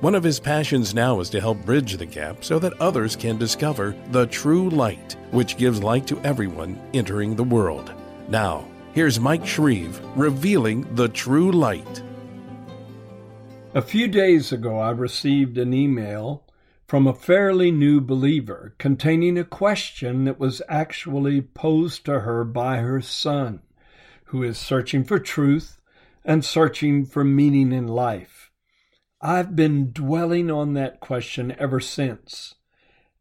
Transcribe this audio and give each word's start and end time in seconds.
One 0.00 0.14
of 0.14 0.24
his 0.24 0.40
passions 0.40 0.94
now 0.94 1.20
is 1.20 1.28
to 1.28 1.42
help 1.42 1.62
bridge 1.66 1.98
the 1.98 2.06
gap 2.06 2.42
so 2.42 2.58
that 2.60 2.80
others 2.80 3.16
can 3.16 3.36
discover 3.36 3.94
the 4.12 4.26
true 4.28 4.70
light, 4.70 5.14
which 5.30 5.58
gives 5.58 5.82
light 5.82 6.06
to 6.06 6.18
everyone 6.20 6.80
entering 6.94 7.36
the 7.36 7.44
world. 7.44 7.92
Now, 8.26 8.66
here's 8.94 9.20
Mike 9.20 9.46
Shreve 9.46 10.00
revealing 10.16 10.94
the 10.94 11.10
true 11.10 11.52
light. 11.52 12.02
A 13.74 13.82
few 13.82 14.08
days 14.08 14.52
ago, 14.52 14.78
I 14.78 14.88
received 14.88 15.58
an 15.58 15.74
email 15.74 16.44
from 16.88 17.06
a 17.06 17.12
fairly 17.12 17.70
new 17.70 18.00
believer 18.00 18.74
containing 18.78 19.36
a 19.36 19.44
question 19.44 20.24
that 20.24 20.40
was 20.40 20.62
actually 20.66 21.42
posed 21.42 22.06
to 22.06 22.20
her 22.20 22.42
by 22.44 22.78
her 22.78 23.02
son, 23.02 23.60
who 24.24 24.42
is 24.42 24.56
searching 24.56 25.04
for 25.04 25.18
truth 25.18 25.78
and 26.24 26.42
searching 26.42 27.04
for 27.04 27.22
meaning 27.22 27.70
in 27.70 27.86
life. 27.86 28.39
I've 29.22 29.54
been 29.54 29.92
dwelling 29.92 30.50
on 30.50 30.72
that 30.74 31.00
question 31.00 31.54
ever 31.58 31.78
since, 31.78 32.54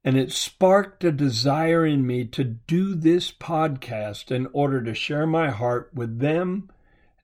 and 0.01 0.15
it 0.15 0.31
sparked 0.31 1.03
a 1.03 1.11
desire 1.11 1.85
in 1.85 2.07
me 2.07 2.23
to 2.27 2.45
do 2.45 2.95
this 2.95 3.33
podcast 3.33 4.31
in 4.31 4.47
order 4.53 4.81
to 4.81 4.93
share 4.93 5.27
my 5.27 5.49
heart 5.49 5.91
with 5.93 6.19
them 6.19 6.69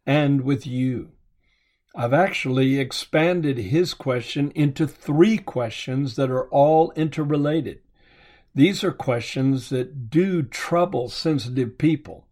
and 0.06 0.42
with 0.42 0.68
you. 0.68 1.12
I've 1.96 2.14
actually 2.14 2.78
expanded 2.78 3.58
his 3.58 3.94
question 3.94 4.52
into 4.52 4.86
three 4.86 5.38
questions 5.38 6.18
that 6.18 6.30
are 6.30 6.50
all 6.50 6.92
interrelated. 6.98 7.80
These 8.54 8.84
are 8.84 8.92
questions 8.92 9.70
that 9.70 10.10
do 10.10 10.44
trouble 10.44 11.08
sensitive 11.08 11.78
people. 11.78 12.28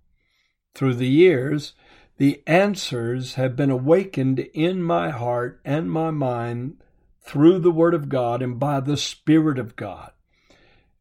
Through 0.75 0.95
the 0.95 1.07
years, 1.07 1.73
the 2.17 2.43
answers 2.45 3.35
have 3.35 3.55
been 3.55 3.69
awakened 3.69 4.39
in 4.39 4.83
my 4.83 5.09
heart 5.09 5.59
and 5.65 5.89
my 5.89 6.11
mind 6.11 6.77
through 7.21 7.59
the 7.59 7.71
Word 7.71 7.93
of 7.93 8.09
God 8.09 8.41
and 8.41 8.59
by 8.59 8.79
the 8.79 8.97
Spirit 8.97 9.57
of 9.57 9.75
God. 9.75 10.11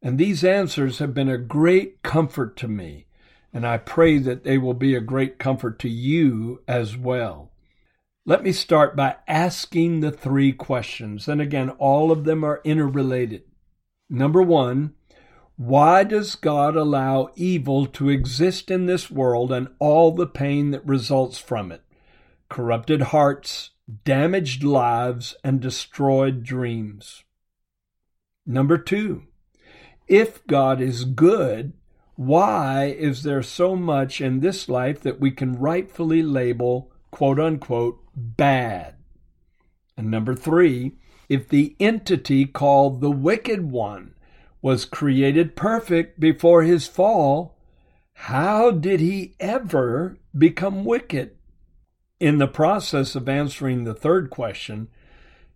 And 0.01 0.17
these 0.17 0.43
answers 0.43 0.99
have 0.99 1.13
been 1.13 1.29
a 1.29 1.37
great 1.37 2.03
comfort 2.03 2.57
to 2.57 2.67
me, 2.67 3.05
and 3.53 3.65
I 3.65 3.77
pray 3.77 4.17
that 4.17 4.43
they 4.43 4.57
will 4.57 4.73
be 4.73 4.95
a 4.95 5.01
great 5.01 5.39
comfort 5.39 5.79
to 5.79 5.89
you 5.89 6.61
as 6.67 6.97
well. 6.97 7.51
Let 8.25 8.41
me 8.41 8.53
start 8.53 8.95
by 8.95 9.17
asking 9.27 9.99
the 9.99 10.11
three 10.11 10.53
questions. 10.53 11.27
And 11.27 11.41
again, 11.41 11.69
all 11.71 12.09
of 12.09 12.23
them 12.23 12.43
are 12.43 12.61
interrelated. 12.63 13.43
Number 14.09 14.41
one, 14.41 14.93
why 15.65 16.03
does 16.03 16.35
God 16.35 16.75
allow 16.75 17.29
evil 17.35 17.85
to 17.85 18.09
exist 18.09 18.69
in 18.69 18.85
this 18.85 19.09
world 19.09 19.51
and 19.51 19.69
all 19.79 20.11
the 20.11 20.27
pain 20.27 20.71
that 20.71 20.85
results 20.85 21.37
from 21.37 21.71
it? 21.71 21.81
Corrupted 22.49 23.01
hearts, 23.01 23.71
damaged 24.03 24.63
lives, 24.63 25.35
and 25.43 25.61
destroyed 25.61 26.43
dreams. 26.43 27.23
Number 28.45 28.77
two, 28.77 29.23
if 30.07 30.45
God 30.47 30.81
is 30.81 31.05
good, 31.05 31.73
why 32.15 32.85
is 32.85 33.23
there 33.23 33.41
so 33.41 33.75
much 33.75 34.19
in 34.19 34.41
this 34.41 34.67
life 34.67 34.99
that 35.01 35.19
we 35.19 35.31
can 35.31 35.57
rightfully 35.57 36.21
label 36.21 36.91
quote 37.13 37.39
unquote 37.39 37.99
bad. 38.15 38.95
And 39.95 40.09
number 40.09 40.33
three, 40.33 40.93
if 41.29 41.47
the 41.47 41.75
entity 41.79 42.45
called 42.47 43.01
the 43.01 43.11
wicked 43.11 43.71
one 43.71 44.15
was 44.63 44.85
created 44.85 45.57
perfect 45.57 46.21
before 46.21 46.63
his 46.63 46.87
fall, 46.87 47.55
how 48.13 48.71
did 48.71 49.01
he 49.01 49.35
ever 49.39 50.17
become 50.35 50.85
wicked? 50.85 51.35
In 52.19 52.37
the 52.37 52.47
process 52.47 53.13
of 53.13 53.27
answering 53.27 53.83
the 53.83 53.93
third 53.93 54.29
question, 54.29 54.87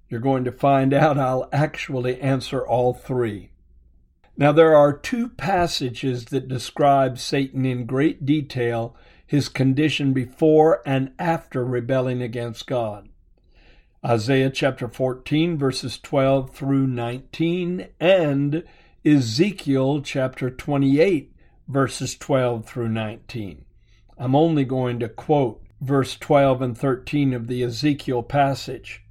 you're 0.09 0.19
going 0.19 0.44
to 0.44 0.51
find 0.51 0.94
out 0.94 1.18
I'll 1.18 1.47
actually 1.53 2.19
answer 2.19 2.68
all 2.68 2.94
three. 2.94 3.51
Now, 4.35 4.51
there 4.51 4.75
are 4.75 4.91
two 4.91 5.29
passages 5.29 6.25
that 6.25 6.50
describe 6.50 7.18
Satan 7.18 7.66
in 7.66 7.85
great 7.85 8.25
detail 8.25 8.95
his 9.25 9.47
condition 9.47 10.12
before 10.12 10.81
and 10.85 11.12
after 11.18 11.63
rebelling 11.66 12.22
against 12.22 12.68
God. 12.68 13.07
Isaiah 14.06 14.50
chapter 14.50 14.89
14, 14.89 15.57
verses 15.57 15.97
12 15.97 16.53
through 16.53 16.88
19, 16.88 17.88
and 18.00 18.63
Ezekiel 19.07 20.01
chapter 20.01 20.50
28, 20.50 21.31
verses 21.68 22.18
12 22.18 22.66
through 22.66 22.90
19. 22.90 23.63
I'm 24.18 24.35
only 24.35 24.66
going 24.66 25.00
to 25.00 25.07
quote 25.07 25.63
verse 25.79 26.18
12 26.18 26.62
and 26.62 26.78
13 26.78 27.34
of 27.34 27.47
the 27.47 27.63
Ezekiel 27.63 28.22
passage. 28.23 29.03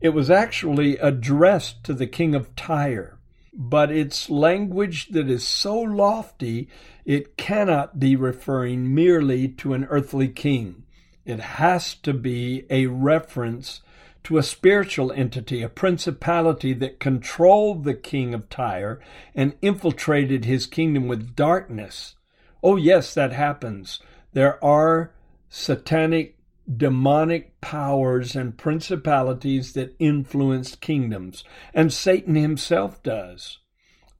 It 0.00 0.10
was 0.10 0.30
actually 0.30 0.96
addressed 0.98 1.82
to 1.84 1.94
the 1.94 2.06
king 2.06 2.34
of 2.34 2.54
Tyre 2.54 3.18
but 3.52 3.90
it's 3.90 4.30
language 4.30 5.08
that 5.08 5.28
is 5.28 5.46
so 5.46 5.78
lofty 5.78 6.68
it 7.04 7.36
cannot 7.36 7.98
be 7.98 8.16
referring 8.16 8.94
merely 8.94 9.46
to 9.46 9.74
an 9.74 9.84
earthly 9.86 10.28
king. 10.28 10.84
It 11.24 11.40
has 11.40 11.94
to 11.96 12.14
be 12.14 12.64
a 12.70 12.86
reference 12.86 13.82
to 14.24 14.38
a 14.38 14.42
spiritual 14.42 15.12
entity, 15.12 15.62
a 15.62 15.68
principality 15.68 16.72
that 16.74 17.00
controlled 17.00 17.84
the 17.84 17.94
king 17.94 18.34
of 18.34 18.48
Tyre 18.48 19.00
and 19.34 19.54
infiltrated 19.62 20.44
his 20.44 20.66
kingdom 20.66 21.08
with 21.08 21.34
darkness. 21.34 22.14
Oh, 22.62 22.76
yes, 22.76 23.14
that 23.14 23.32
happens. 23.32 24.00
There 24.32 24.62
are 24.64 25.12
satanic 25.48 26.38
demonic 26.76 27.60
powers 27.60 28.36
and 28.36 28.56
principalities 28.56 29.72
that 29.72 29.94
influenced 29.98 30.80
kingdoms, 30.80 31.44
and 31.74 31.92
Satan 31.92 32.36
himself 32.36 33.02
does. 33.02 33.58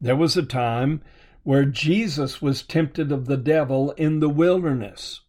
There 0.01 0.17
was 0.17 0.37
a 0.37 0.43
time 0.43 1.03
where 1.45 1.65
Jesus 1.65 2.43
was 2.43 2.63
tempted 2.63 3.13
of 3.13 3.27
the 3.27 3.37
devil 3.37 3.93
in 3.93 4.21
the 4.21 4.29
wilderness. 4.29 5.21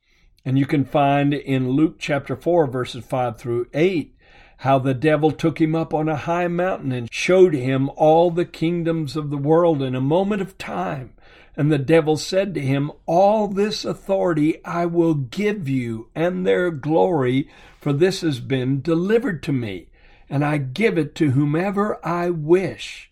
And 0.45 0.59
you 0.59 0.65
can 0.65 0.83
find 0.83 1.33
in 1.33 1.69
Luke 1.69 1.95
chapter 1.99 2.35
4, 2.35 2.67
verses 2.67 3.05
5 3.05 3.37
through 3.37 3.67
8, 3.73 4.15
how 4.57 4.79
the 4.79 4.93
devil 4.93 5.31
took 5.31 5.59
him 5.59 5.75
up 5.75 5.93
on 5.93 6.07
a 6.07 6.15
high 6.15 6.47
mountain 6.47 6.91
and 6.91 7.11
showed 7.11 7.53
him 7.53 7.89
all 7.95 8.31
the 8.31 8.45
kingdoms 8.45 9.15
of 9.15 9.29
the 9.29 9.37
world 9.37 9.81
in 9.81 9.95
a 9.95 10.01
moment 10.01 10.41
of 10.41 10.57
time. 10.57 11.13
And 11.55 11.71
the 11.71 11.77
devil 11.77 12.17
said 12.17 12.53
to 12.53 12.61
him, 12.61 12.91
All 13.05 13.47
this 13.47 13.85
authority 13.85 14.63
I 14.65 14.85
will 14.85 15.13
give 15.13 15.69
you, 15.69 16.09
and 16.15 16.45
their 16.45 16.71
glory, 16.71 17.47
for 17.79 17.93
this 17.93 18.21
has 18.21 18.39
been 18.39 18.81
delivered 18.81 19.43
to 19.43 19.51
me, 19.53 19.87
and 20.29 20.43
I 20.43 20.57
give 20.57 20.97
it 20.97 21.13
to 21.15 21.31
whomever 21.31 22.03
I 22.05 22.29
wish. 22.31 23.11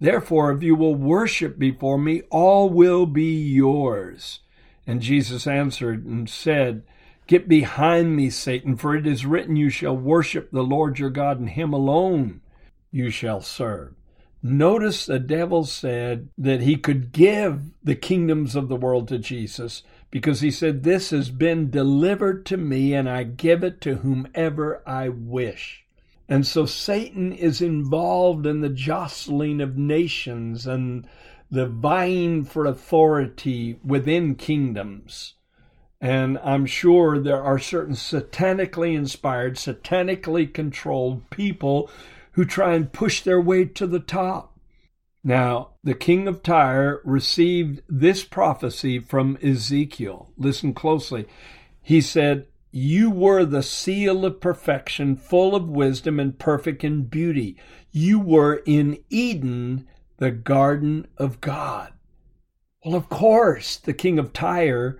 Therefore, 0.00 0.52
if 0.52 0.62
you 0.62 0.74
will 0.74 0.94
worship 0.94 1.58
before 1.58 1.98
me, 1.98 2.22
all 2.30 2.70
will 2.70 3.06
be 3.06 3.40
yours. 3.40 4.40
And 4.86 5.00
Jesus 5.00 5.46
answered 5.46 6.04
and 6.06 6.28
said, 6.28 6.82
Get 7.32 7.48
behind 7.48 8.14
me, 8.14 8.28
Satan, 8.28 8.76
for 8.76 8.94
it 8.94 9.06
is 9.06 9.24
written, 9.24 9.56
You 9.56 9.70
shall 9.70 9.96
worship 9.96 10.50
the 10.50 10.62
Lord 10.62 10.98
your 10.98 11.08
God, 11.08 11.40
and 11.40 11.48
him 11.48 11.72
alone 11.72 12.42
you 12.90 13.08
shall 13.08 13.40
serve. 13.40 13.94
Notice 14.42 15.06
the 15.06 15.18
devil 15.18 15.64
said 15.64 16.28
that 16.36 16.60
he 16.60 16.76
could 16.76 17.10
give 17.10 17.70
the 17.82 17.94
kingdoms 17.94 18.54
of 18.54 18.68
the 18.68 18.76
world 18.76 19.08
to 19.08 19.18
Jesus 19.18 19.82
because 20.10 20.42
he 20.42 20.50
said, 20.50 20.82
This 20.82 21.08
has 21.08 21.30
been 21.30 21.70
delivered 21.70 22.44
to 22.44 22.58
me 22.58 22.92
and 22.92 23.08
I 23.08 23.22
give 23.22 23.64
it 23.64 23.80
to 23.80 23.94
whomever 23.94 24.82
I 24.86 25.08
wish. 25.08 25.86
And 26.28 26.46
so 26.46 26.66
Satan 26.66 27.32
is 27.32 27.62
involved 27.62 28.44
in 28.44 28.60
the 28.60 28.68
jostling 28.68 29.62
of 29.62 29.78
nations 29.78 30.66
and 30.66 31.08
the 31.50 31.64
vying 31.64 32.44
for 32.44 32.66
authority 32.66 33.78
within 33.82 34.34
kingdoms. 34.34 35.36
And 36.02 36.36
I'm 36.42 36.66
sure 36.66 37.20
there 37.20 37.40
are 37.40 37.60
certain 37.60 37.94
satanically 37.94 38.96
inspired, 38.96 39.54
satanically 39.54 40.52
controlled 40.52 41.30
people 41.30 41.88
who 42.32 42.44
try 42.44 42.74
and 42.74 42.92
push 42.92 43.20
their 43.20 43.40
way 43.40 43.66
to 43.66 43.86
the 43.86 44.00
top. 44.00 44.58
Now, 45.22 45.74
the 45.84 45.94
king 45.94 46.26
of 46.26 46.42
Tyre 46.42 47.00
received 47.04 47.82
this 47.88 48.24
prophecy 48.24 48.98
from 48.98 49.38
Ezekiel. 49.40 50.32
Listen 50.36 50.74
closely. 50.74 51.26
He 51.80 52.00
said, 52.00 52.48
You 52.72 53.08
were 53.08 53.44
the 53.44 53.62
seal 53.62 54.24
of 54.24 54.40
perfection, 54.40 55.14
full 55.14 55.54
of 55.54 55.68
wisdom 55.68 56.18
and 56.18 56.36
perfect 56.36 56.82
in 56.82 57.04
beauty. 57.04 57.56
You 57.92 58.18
were 58.18 58.60
in 58.66 58.98
Eden, 59.08 59.86
the 60.16 60.32
garden 60.32 61.06
of 61.16 61.40
God. 61.40 61.92
Well, 62.84 62.96
of 62.96 63.08
course, 63.08 63.76
the 63.76 63.92
king 63.92 64.18
of 64.18 64.32
Tyre 64.32 64.98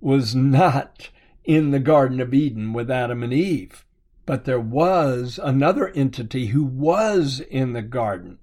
was 0.00 0.34
not 0.34 1.10
in 1.44 1.70
the 1.70 1.80
Garden 1.80 2.20
of 2.20 2.34
Eden 2.34 2.72
with 2.72 2.90
Adam 2.90 3.22
and 3.22 3.32
Eve, 3.32 3.84
but 4.26 4.44
there 4.44 4.60
was 4.60 5.40
another 5.42 5.88
entity 5.88 6.46
who 6.46 6.62
was 6.62 7.40
in 7.40 7.72
the 7.72 7.82
Garden 7.82 8.38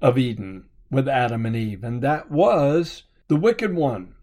of 0.00 0.16
Eden 0.16 0.64
with 0.90 1.08
Adam 1.08 1.44
and 1.44 1.56
Eve, 1.56 1.82
and 1.82 2.02
that 2.02 2.30
was 2.30 3.02
the 3.28 3.36
wicked 3.36 3.74
one 3.74 4.14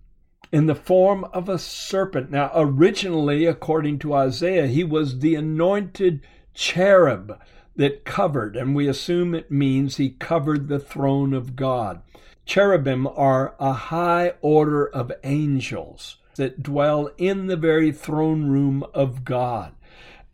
in 0.52 0.66
the 0.66 0.76
form 0.76 1.24
of 1.34 1.50
a 1.50 1.60
serpent. 1.60 2.32
Now, 2.32 2.52
originally, 2.56 3.46
according 3.46 4.00
to 4.00 4.14
Isaiah, 4.14 4.68
he 4.68 4.84
was 4.84 5.20
the 5.20 5.36
anointed 5.36 6.22
cherub 6.54 7.40
that 7.76 8.06
covered, 8.06 8.56
and 8.56 8.76
we 8.76 8.88
assume 8.88 9.34
it 9.34 9.52
means 9.52 9.98
he 9.98 10.10
covered 10.10 10.68
the 10.68 10.80
throne 10.80 11.34
of 11.34 11.56
God. 11.56 12.02
Cherubim 12.46 13.08
are 13.08 13.56
a 13.60 13.74
high 13.74 14.34
order 14.42 14.88
of 14.88 15.12
angels 15.24 16.18
that 16.36 16.64
dwell 16.64 17.10
in 17.18 17.48
the 17.48 17.58
very 17.58 17.92
throne 17.92 18.48
room 18.48 18.84
of 18.94 19.26
God. 19.26 19.74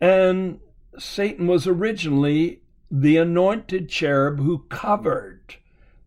And 0.00 0.60
Satan 0.98 1.46
was 1.46 1.66
originally 1.66 2.62
the 2.90 3.16
anointed 3.16 3.88
cherub 3.88 4.38
who 4.38 4.64
covered 4.68 5.56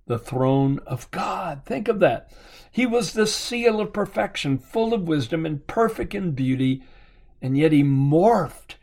the 0.08 0.20
throne 0.20 0.80
of 0.86 1.10
God. 1.12 1.62
Think 1.66 1.88
of 1.88 2.00
that. 2.00 2.32
He 2.72 2.86
was 2.86 3.14
the 3.14 3.28
seal 3.28 3.82
of 3.82 3.94
perfection, 3.94 4.58
full 4.58 4.94
of 4.94 5.08
wisdom 5.08 5.46
and 5.46 5.66
perfect 5.68 6.16
in 6.16 6.32
beauty, 6.32 6.84
and 7.42 7.58
yet 7.58 7.72
he 7.72 7.84
morphed 7.84 8.76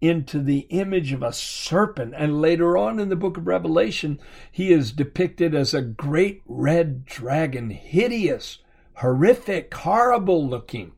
into 0.00 0.40
the 0.40 0.66
image 0.70 1.12
of 1.12 1.22
a 1.22 1.32
serpent. 1.32 2.14
And 2.16 2.40
later 2.40 2.76
on 2.76 2.98
in 2.98 3.08
the 3.08 3.16
book 3.16 3.36
of 3.36 3.46
Revelation, 3.46 4.18
he 4.50 4.72
is 4.72 4.92
depicted 4.92 5.54
as 5.54 5.72
a 5.72 5.82
great 5.82 6.42
red 6.46 7.04
dragon, 7.04 7.70
hideous, 7.70 8.58
horrific, 9.02 9.74
horrible 9.74 10.48
looking. 10.48 10.92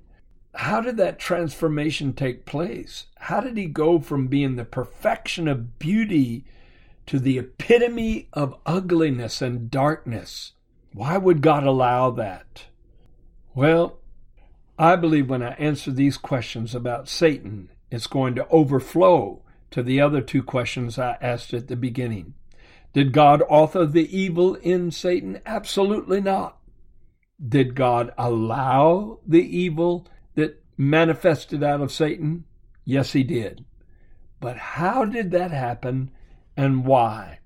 How 0.54 0.82
did 0.82 0.98
that 0.98 1.18
transformation 1.18 2.12
take 2.12 2.44
place? 2.44 3.06
How 3.16 3.40
did 3.40 3.56
he 3.56 3.64
go 3.64 3.98
from 3.98 4.26
being 4.26 4.56
the 4.56 4.66
perfection 4.66 5.48
of 5.48 5.78
beauty 5.78 6.44
to 7.06 7.18
the 7.18 7.38
epitome 7.38 8.28
of 8.34 8.58
ugliness 8.66 9.40
and 9.40 9.70
darkness? 9.70 10.52
Why 10.92 11.16
would 11.16 11.40
God 11.40 11.64
allow 11.64 12.10
that? 12.10 12.66
Well, 13.54 13.98
I 14.78 14.96
believe 14.96 15.30
when 15.30 15.42
I 15.42 15.52
answer 15.52 15.90
these 15.90 16.18
questions 16.18 16.74
about 16.74 17.08
Satan, 17.08 17.70
it's 17.90 18.06
going 18.06 18.34
to 18.34 18.46
overflow 18.48 19.40
to 19.70 19.82
the 19.82 20.02
other 20.02 20.20
two 20.20 20.42
questions 20.42 20.98
I 20.98 21.16
asked 21.22 21.54
at 21.54 21.68
the 21.68 21.76
beginning. 21.76 22.34
Did 22.92 23.12
God 23.12 23.42
author 23.48 23.86
the 23.86 24.14
evil 24.14 24.56
in 24.56 24.90
Satan? 24.90 25.40
Absolutely 25.46 26.20
not. 26.20 26.58
Did 27.46 27.75
God 27.75 28.12
allow 28.17 29.20
the 29.26 29.43
evil 29.43 30.06
that 30.35 30.62
manifested 30.76 31.62
out 31.62 31.81
of 31.81 31.93
Satan? 31.93 32.44
Yes, 32.85 33.12
he 33.12 33.23
did. 33.23 33.64
But 34.41 34.56
how 34.56 35.05
did 35.05 35.31
that 35.32 35.50
happen 35.50 36.11
and 36.56 36.85
why? 36.85 37.41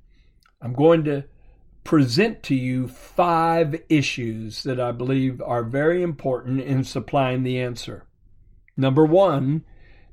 I'm 0.61 0.73
going 0.73 1.05
to 1.05 1.25
present 1.85 2.43
to 2.45 2.55
you 2.55 2.87
five 2.87 3.81
issues 3.89 4.62
that 4.65 4.79
I 4.79 4.93
believe 4.93 5.41
are 5.41 5.62
very 5.62 6.03
important 6.03 6.61
in 6.61 6.85
supplying 6.85 7.43
the 7.43 7.61
answer. 7.61 8.05
Number 8.77 9.05
one, 9.05 9.65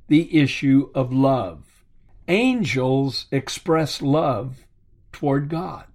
the 0.08 0.40
issue 0.40 0.90
of 0.96 1.12
love. 1.12 1.84
Angels 2.28 3.26
express 3.32 4.02
love 4.02 4.66
toward 5.12 5.50
God. 5.50 5.86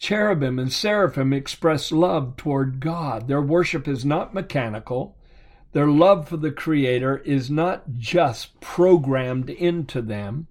Cherubim 0.00 0.58
and 0.58 0.72
seraphim 0.72 1.34
express 1.34 1.92
love 1.92 2.34
toward 2.38 2.80
God. 2.80 3.28
Their 3.28 3.42
worship 3.42 3.86
is 3.86 4.02
not 4.02 4.32
mechanical. 4.32 5.14
Their 5.72 5.88
love 5.88 6.26
for 6.26 6.38
the 6.38 6.50
Creator 6.50 7.18
is 7.18 7.50
not 7.50 7.82
just 7.98 8.58
programmed 8.60 9.50
into 9.50 10.00
them. 10.00 10.46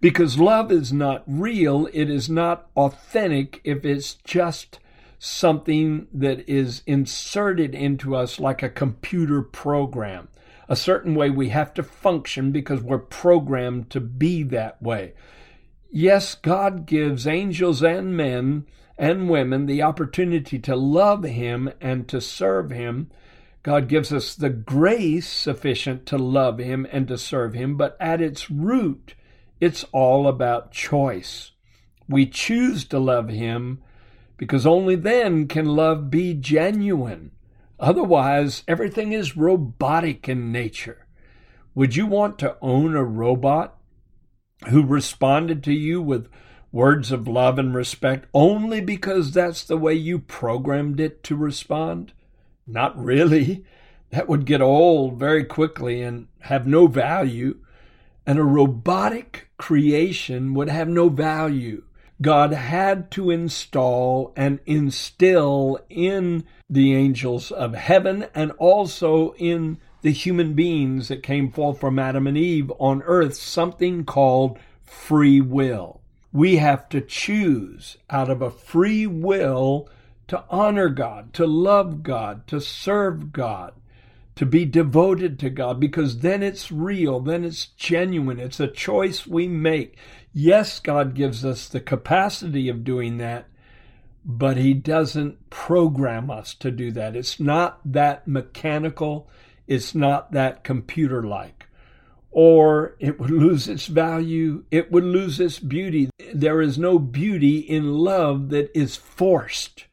Because 0.00 0.40
love 0.40 0.72
is 0.72 0.90
not 0.90 1.22
real, 1.26 1.86
it 1.92 2.08
is 2.08 2.30
not 2.30 2.70
authentic 2.74 3.60
if 3.62 3.84
it's 3.84 4.14
just 4.24 4.80
something 5.18 6.08
that 6.10 6.48
is 6.48 6.82
inserted 6.86 7.74
into 7.74 8.16
us 8.16 8.40
like 8.40 8.62
a 8.62 8.70
computer 8.70 9.42
program. 9.42 10.28
A 10.66 10.76
certain 10.76 11.14
way 11.14 11.28
we 11.28 11.50
have 11.50 11.74
to 11.74 11.82
function 11.82 12.52
because 12.52 12.80
we're 12.80 12.98
programmed 12.98 13.90
to 13.90 14.00
be 14.00 14.42
that 14.44 14.82
way. 14.82 15.12
Yes, 15.94 16.34
God 16.34 16.86
gives 16.86 17.26
angels 17.26 17.82
and 17.82 18.16
men 18.16 18.64
and 18.96 19.28
women 19.28 19.66
the 19.66 19.82
opportunity 19.82 20.58
to 20.60 20.74
love 20.74 21.22
Him 21.22 21.70
and 21.82 22.08
to 22.08 22.18
serve 22.18 22.70
Him. 22.70 23.10
God 23.62 23.88
gives 23.88 24.10
us 24.10 24.34
the 24.34 24.48
grace 24.48 25.28
sufficient 25.28 26.06
to 26.06 26.16
love 26.16 26.56
Him 26.56 26.86
and 26.90 27.06
to 27.08 27.18
serve 27.18 27.52
Him, 27.52 27.76
but 27.76 27.98
at 28.00 28.22
its 28.22 28.50
root, 28.50 29.14
it's 29.60 29.84
all 29.92 30.26
about 30.26 30.72
choice. 30.72 31.52
We 32.08 32.24
choose 32.24 32.86
to 32.86 32.98
love 32.98 33.28
Him 33.28 33.82
because 34.38 34.66
only 34.66 34.96
then 34.96 35.46
can 35.46 35.66
love 35.66 36.10
be 36.10 36.32
genuine. 36.32 37.32
Otherwise, 37.78 38.64
everything 38.66 39.12
is 39.12 39.36
robotic 39.36 40.26
in 40.26 40.50
nature. 40.50 41.06
Would 41.74 41.96
you 41.96 42.06
want 42.06 42.38
to 42.38 42.56
own 42.62 42.96
a 42.96 43.04
robot 43.04 43.76
who 44.68 44.82
responded 44.84 45.62
to 45.64 45.72
you 45.72 46.00
with 46.00 46.28
words 46.70 47.12
of 47.12 47.28
love 47.28 47.58
and 47.58 47.74
respect 47.74 48.26
only 48.32 48.80
because 48.80 49.32
that's 49.32 49.62
the 49.64 49.76
way 49.76 49.94
you 49.94 50.18
programmed 50.18 51.00
it 51.00 51.22
to 51.24 51.36
respond? 51.36 52.12
Not 52.66 52.98
really. 53.02 53.64
That 54.10 54.28
would 54.28 54.44
get 54.44 54.60
old 54.60 55.18
very 55.18 55.44
quickly 55.44 56.02
and 56.02 56.28
have 56.40 56.66
no 56.66 56.86
value. 56.86 57.58
And 58.26 58.38
a 58.38 58.44
robotic 58.44 59.48
creation 59.56 60.54
would 60.54 60.68
have 60.68 60.88
no 60.88 61.08
value. 61.08 61.82
God 62.20 62.52
had 62.52 63.10
to 63.12 63.30
install 63.30 64.32
and 64.36 64.60
instill 64.64 65.80
in 65.88 66.44
the 66.70 66.94
angels 66.94 67.50
of 67.50 67.74
heaven 67.74 68.26
and 68.34 68.52
also 68.52 69.32
in 69.34 69.78
the 70.02 70.12
human 70.12 70.54
beings 70.54 71.08
that 71.08 71.22
came 71.22 71.50
forth 71.50 71.80
from 71.80 71.98
Adam 71.98 72.26
and 72.26 72.36
Eve 72.36 72.70
on 72.78 73.02
earth 73.02 73.34
something 73.34 74.04
called 74.04 74.58
free 74.82 75.40
will. 75.40 76.00
We 76.32 76.56
have 76.56 76.88
to 76.90 77.00
choose 77.00 77.96
out 78.10 78.30
of 78.30 78.42
a 78.42 78.50
free 78.50 79.06
will 79.06 79.88
to 80.28 80.44
honor 80.48 80.88
God, 80.88 81.32
to 81.34 81.46
love 81.46 82.02
God, 82.02 82.46
to 82.48 82.60
serve 82.60 83.32
God, 83.32 83.74
to 84.34 84.46
be 84.46 84.64
devoted 84.64 85.38
to 85.40 85.50
God, 85.50 85.78
because 85.78 86.20
then 86.20 86.42
it's 86.42 86.72
real, 86.72 87.20
then 87.20 87.44
it's 87.44 87.66
genuine. 87.66 88.40
It's 88.40 88.60
a 88.60 88.66
choice 88.66 89.26
we 89.26 89.46
make. 89.46 89.96
Yes, 90.32 90.80
God 90.80 91.14
gives 91.14 91.44
us 91.44 91.68
the 91.68 91.80
capacity 91.80 92.70
of 92.70 92.84
doing 92.84 93.18
that, 93.18 93.46
but 94.24 94.56
He 94.56 94.72
doesn't 94.72 95.50
program 95.50 96.30
us 96.30 96.54
to 96.54 96.70
do 96.70 96.90
that. 96.92 97.14
It's 97.14 97.38
not 97.38 97.80
that 97.84 98.26
mechanical, 98.26 99.28
it's 99.72 99.94
not 99.94 100.32
that 100.32 100.64
computer 100.64 101.22
like. 101.22 101.66
Or 102.30 102.94
it 102.98 103.18
would 103.18 103.30
lose 103.30 103.68
its 103.68 103.86
value, 103.86 104.64
it 104.70 104.92
would 104.92 105.04
lose 105.04 105.40
its 105.40 105.58
beauty. 105.58 106.10
There 106.34 106.60
is 106.60 106.78
no 106.78 106.98
beauty 106.98 107.58
in 107.58 107.94
love 107.94 108.50
that 108.50 108.70
is 108.78 108.96
forced. 108.96 109.86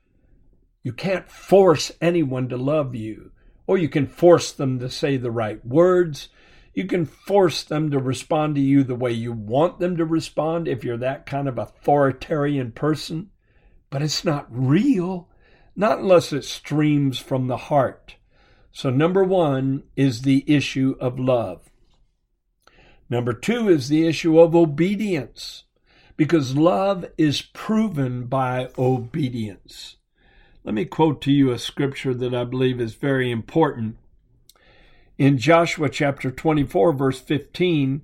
You 0.83 0.91
can't 0.91 1.29
force 1.29 1.93
anyone 2.01 2.50
to 2.50 2.57
love 2.57 2.93
you, 2.93 3.31
or 3.67 3.77
you 3.77 3.88
can 3.88 4.05
force 4.05 4.51
them 4.51 4.79
to 4.79 4.89
say 4.89 5.15
the 5.15 5.31
right 5.31 5.65
words. 5.65 6.27
You 6.74 6.86
can 6.86 7.05
force 7.05 7.63
them 7.63 7.89
to 7.91 8.00
respond 8.00 8.55
to 8.55 8.62
you 8.62 8.83
the 8.83 8.95
way 8.95 9.12
you 9.12 9.31
want 9.31 9.79
them 9.79 9.95
to 9.95 10.05
respond 10.05 10.67
if 10.67 10.83
you're 10.83 10.98
that 10.98 11.25
kind 11.25 11.48
of 11.48 11.57
authoritarian 11.57 12.74
person. 12.74 13.29
But 13.89 14.01
it's 14.01 14.25
not 14.25 14.48
real, 14.50 15.29
not 15.74 16.00
unless 16.00 16.33
it 16.33 16.43
streams 16.43 17.17
from 17.17 17.48
the 17.48 17.57
heart. 17.57 18.15
So, 18.79 18.89
number 18.89 19.25
one 19.25 19.83
is 19.98 20.21
the 20.21 20.45
issue 20.48 20.95
of 21.01 21.19
love. 21.19 21.69
Number 23.09 23.33
two 23.33 23.67
is 23.67 23.89
the 23.89 24.07
issue 24.07 24.39
of 24.39 24.55
obedience, 24.55 25.65
because 26.15 26.55
love 26.55 27.05
is 27.17 27.41
proven 27.41 28.27
by 28.27 28.69
obedience. 28.77 29.98
Let 30.63 30.75
me 30.75 30.86
quote 30.86 31.21
to 31.24 31.31
you 31.33 31.51
a 31.51 31.59
scripture 31.59 32.13
that 32.13 32.33
I 32.33 32.45
believe 32.45 32.79
is 32.79 32.95
very 32.95 33.29
important. 33.29 33.98
In 35.17 35.38
Joshua 35.38 35.89
chapter 35.89 36.31
24, 36.31 36.93
verse 36.93 37.19
15, 37.19 38.01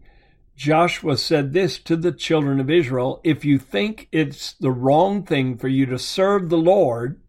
Joshua 0.58 1.16
said 1.16 1.54
this 1.54 1.80
to 1.80 1.96
the 1.96 2.12
children 2.12 2.60
of 2.60 2.70
Israel 2.70 3.22
If 3.24 3.46
you 3.46 3.60
think 3.60 4.10
it's 4.12 4.52
the 4.52 4.72
wrong 4.72 5.24
thing 5.24 5.58
for 5.58 5.70
you 5.70 5.86
to 5.86 5.98
serve 5.98 6.50
the 6.50 6.58
Lord, 6.58 7.22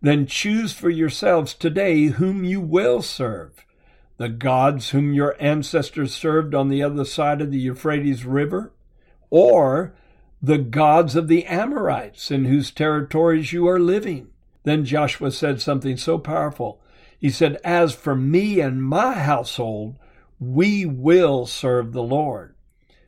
then 0.00 0.26
choose 0.26 0.72
for 0.72 0.90
yourselves 0.90 1.54
today 1.54 2.06
whom 2.06 2.44
you 2.44 2.60
will 2.60 3.02
serve 3.02 3.64
the 4.20 4.28
gods 4.28 4.90
whom 4.90 5.14
your 5.14 5.34
ancestors 5.40 6.14
served 6.14 6.54
on 6.54 6.68
the 6.68 6.82
other 6.82 7.06
side 7.06 7.40
of 7.40 7.50
the 7.50 7.58
Euphrates 7.58 8.26
River, 8.26 8.70
or 9.30 9.94
the 10.42 10.58
gods 10.58 11.16
of 11.16 11.26
the 11.26 11.46
Amorites 11.46 12.30
in 12.30 12.44
whose 12.44 12.70
territories 12.70 13.54
you 13.54 13.66
are 13.66 13.80
living. 13.80 14.28
Then 14.64 14.84
Joshua 14.84 15.30
said 15.30 15.62
something 15.62 15.96
so 15.96 16.18
powerful. 16.18 16.82
He 17.18 17.30
said, 17.30 17.56
As 17.64 17.94
for 17.94 18.14
me 18.14 18.60
and 18.60 18.84
my 18.84 19.14
household, 19.14 19.96
we 20.38 20.84
will 20.84 21.46
serve 21.46 21.94
the 21.94 22.02
Lord. 22.02 22.54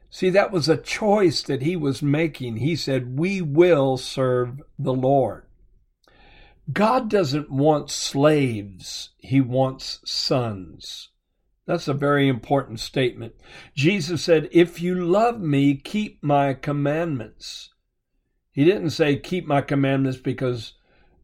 See, 0.08 0.30
that 0.30 0.50
was 0.50 0.66
a 0.66 0.78
choice 0.78 1.42
that 1.42 1.60
he 1.60 1.76
was 1.76 2.00
making. 2.00 2.56
He 2.56 2.74
said, 2.74 3.18
We 3.18 3.42
will 3.42 3.98
serve 3.98 4.62
the 4.78 4.94
Lord. 4.94 5.44
God 6.70 7.10
doesn't 7.10 7.50
want 7.50 7.90
slaves, 7.90 9.10
he 9.18 9.40
wants 9.40 10.00
sons. 10.04 11.08
That's 11.66 11.88
a 11.88 11.94
very 11.94 12.28
important 12.28 12.80
statement. 12.80 13.34
Jesus 13.74 14.22
said, 14.22 14.48
If 14.52 14.80
you 14.80 14.94
love 14.94 15.40
me, 15.40 15.74
keep 15.74 16.22
my 16.22 16.54
commandments. 16.54 17.70
He 18.52 18.64
didn't 18.64 18.90
say, 18.90 19.16
Keep 19.16 19.46
my 19.46 19.60
commandments 19.60 20.18
because 20.18 20.74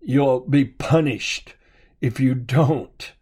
you'll 0.01 0.41
be 0.41 0.65
punished 0.65 1.55
if 2.01 2.21
you 2.21 2.35
don't. 2.35 3.13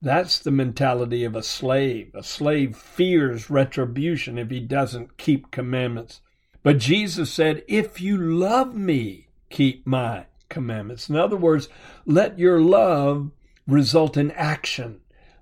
That's 0.00 0.38
the 0.38 0.50
mentality 0.50 1.24
of 1.24 1.36
a 1.36 1.42
slave. 1.42 2.10
A 2.14 2.22
slave 2.22 2.76
fears 2.76 3.48
retribution 3.50 4.38
if 4.38 4.50
he 4.50 4.60
doesn't 4.60 5.16
keep 5.16 5.50
commandments. 5.50 6.20
But 6.62 6.78
Jesus 6.78 7.32
said, 7.32 7.62
If 7.66 8.00
you 8.00 8.16
love 8.16 8.74
me, 8.74 9.28
keep 9.48 9.86
my 9.86 10.26
commandments. 10.52 11.08
In 11.08 11.16
other 11.16 11.36
words, 11.36 11.68
let 12.06 12.38
your 12.38 12.60
love 12.60 13.32
result 13.66 14.16
in 14.16 14.30
action. 14.32 15.00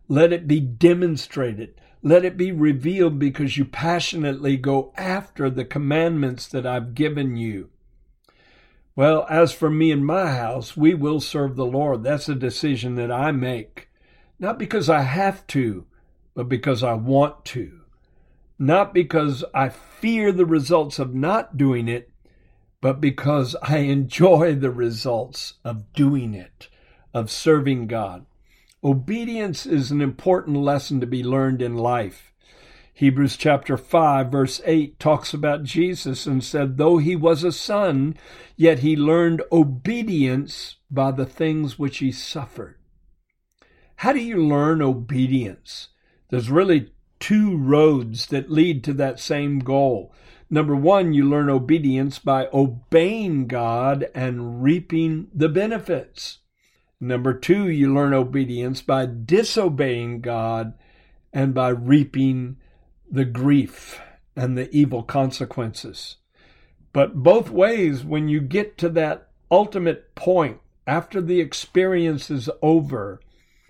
Let 0.08 0.32
it 0.32 0.48
be 0.48 0.60
demonstrated. 0.60 1.74
Let 2.02 2.24
it 2.24 2.38
be 2.38 2.50
revealed 2.50 3.18
because 3.18 3.58
you 3.58 3.66
passionately 3.66 4.56
go 4.56 4.94
after 4.96 5.50
the 5.50 5.66
commandments 5.66 6.46
that 6.48 6.64
I've 6.64 6.94
given 6.94 7.36
you. 7.36 7.68
Well, 8.96 9.26
as 9.30 9.52
for 9.52 9.70
me 9.70 9.92
and 9.92 10.04
my 10.04 10.32
house, 10.32 10.76
we 10.76 10.94
will 10.94 11.20
serve 11.20 11.56
the 11.56 11.66
Lord. 11.66 12.02
That's 12.02 12.28
a 12.28 12.34
decision 12.34 12.96
that 12.96 13.12
I 13.12 13.32
make. 13.32 13.88
Not 14.38 14.58
because 14.58 14.88
I 14.88 15.02
have 15.02 15.46
to, 15.48 15.86
but 16.34 16.48
because 16.48 16.82
I 16.82 16.94
want 16.94 17.44
to. 17.46 17.80
Not 18.58 18.92
because 18.92 19.44
I 19.54 19.68
fear 19.68 20.32
the 20.32 20.46
results 20.46 20.98
of 20.98 21.14
not 21.14 21.56
doing 21.56 21.88
it, 21.88 22.09
but 22.80 23.00
because 23.00 23.56
I 23.62 23.78
enjoy 23.78 24.54
the 24.54 24.70
results 24.70 25.54
of 25.64 25.92
doing 25.92 26.34
it, 26.34 26.68
of 27.12 27.30
serving 27.30 27.86
God. 27.86 28.26
Obedience 28.82 29.66
is 29.66 29.90
an 29.90 30.00
important 30.00 30.56
lesson 30.56 31.00
to 31.00 31.06
be 31.06 31.22
learned 31.22 31.60
in 31.60 31.76
life. 31.76 32.32
Hebrews 32.94 33.36
chapter 33.36 33.76
5 33.76 34.30
verse 34.30 34.60
8 34.64 34.98
talks 34.98 35.32
about 35.34 35.64
Jesus 35.64 36.26
and 36.26 36.42
said, 36.42 36.76
though 36.76 36.98
he 36.98 37.16
was 37.16 37.44
a 37.44 37.52
son, 37.52 38.16
yet 38.56 38.80
he 38.80 38.96
learned 38.96 39.42
obedience 39.52 40.76
by 40.90 41.10
the 41.10 41.26
things 41.26 41.78
which 41.78 41.98
he 41.98 42.12
suffered. 42.12 42.76
How 43.96 44.12
do 44.12 44.20
you 44.20 44.46
learn 44.46 44.80
obedience? 44.80 45.88
There's 46.30 46.50
really 46.50 46.92
two 47.18 47.56
roads 47.56 48.26
that 48.28 48.50
lead 48.50 48.82
to 48.84 48.94
that 48.94 49.20
same 49.20 49.58
goal. 49.58 50.14
Number 50.52 50.74
one, 50.74 51.12
you 51.12 51.28
learn 51.28 51.48
obedience 51.48 52.18
by 52.18 52.48
obeying 52.52 53.46
God 53.46 54.08
and 54.14 54.62
reaping 54.62 55.28
the 55.32 55.48
benefits. 55.48 56.38
Number 57.00 57.32
two, 57.32 57.68
you 57.68 57.94
learn 57.94 58.12
obedience 58.12 58.82
by 58.82 59.06
disobeying 59.06 60.20
God 60.22 60.74
and 61.32 61.54
by 61.54 61.68
reaping 61.68 62.56
the 63.08 63.24
grief 63.24 64.00
and 64.34 64.58
the 64.58 64.68
evil 64.74 65.04
consequences. 65.04 66.16
But 66.92 67.22
both 67.22 67.50
ways, 67.50 68.04
when 68.04 68.28
you 68.28 68.40
get 68.40 68.76
to 68.78 68.88
that 68.90 69.28
ultimate 69.52 70.16
point, 70.16 70.58
after 70.84 71.20
the 71.20 71.40
experience 71.40 72.28
is 72.28 72.50
over, 72.60 73.20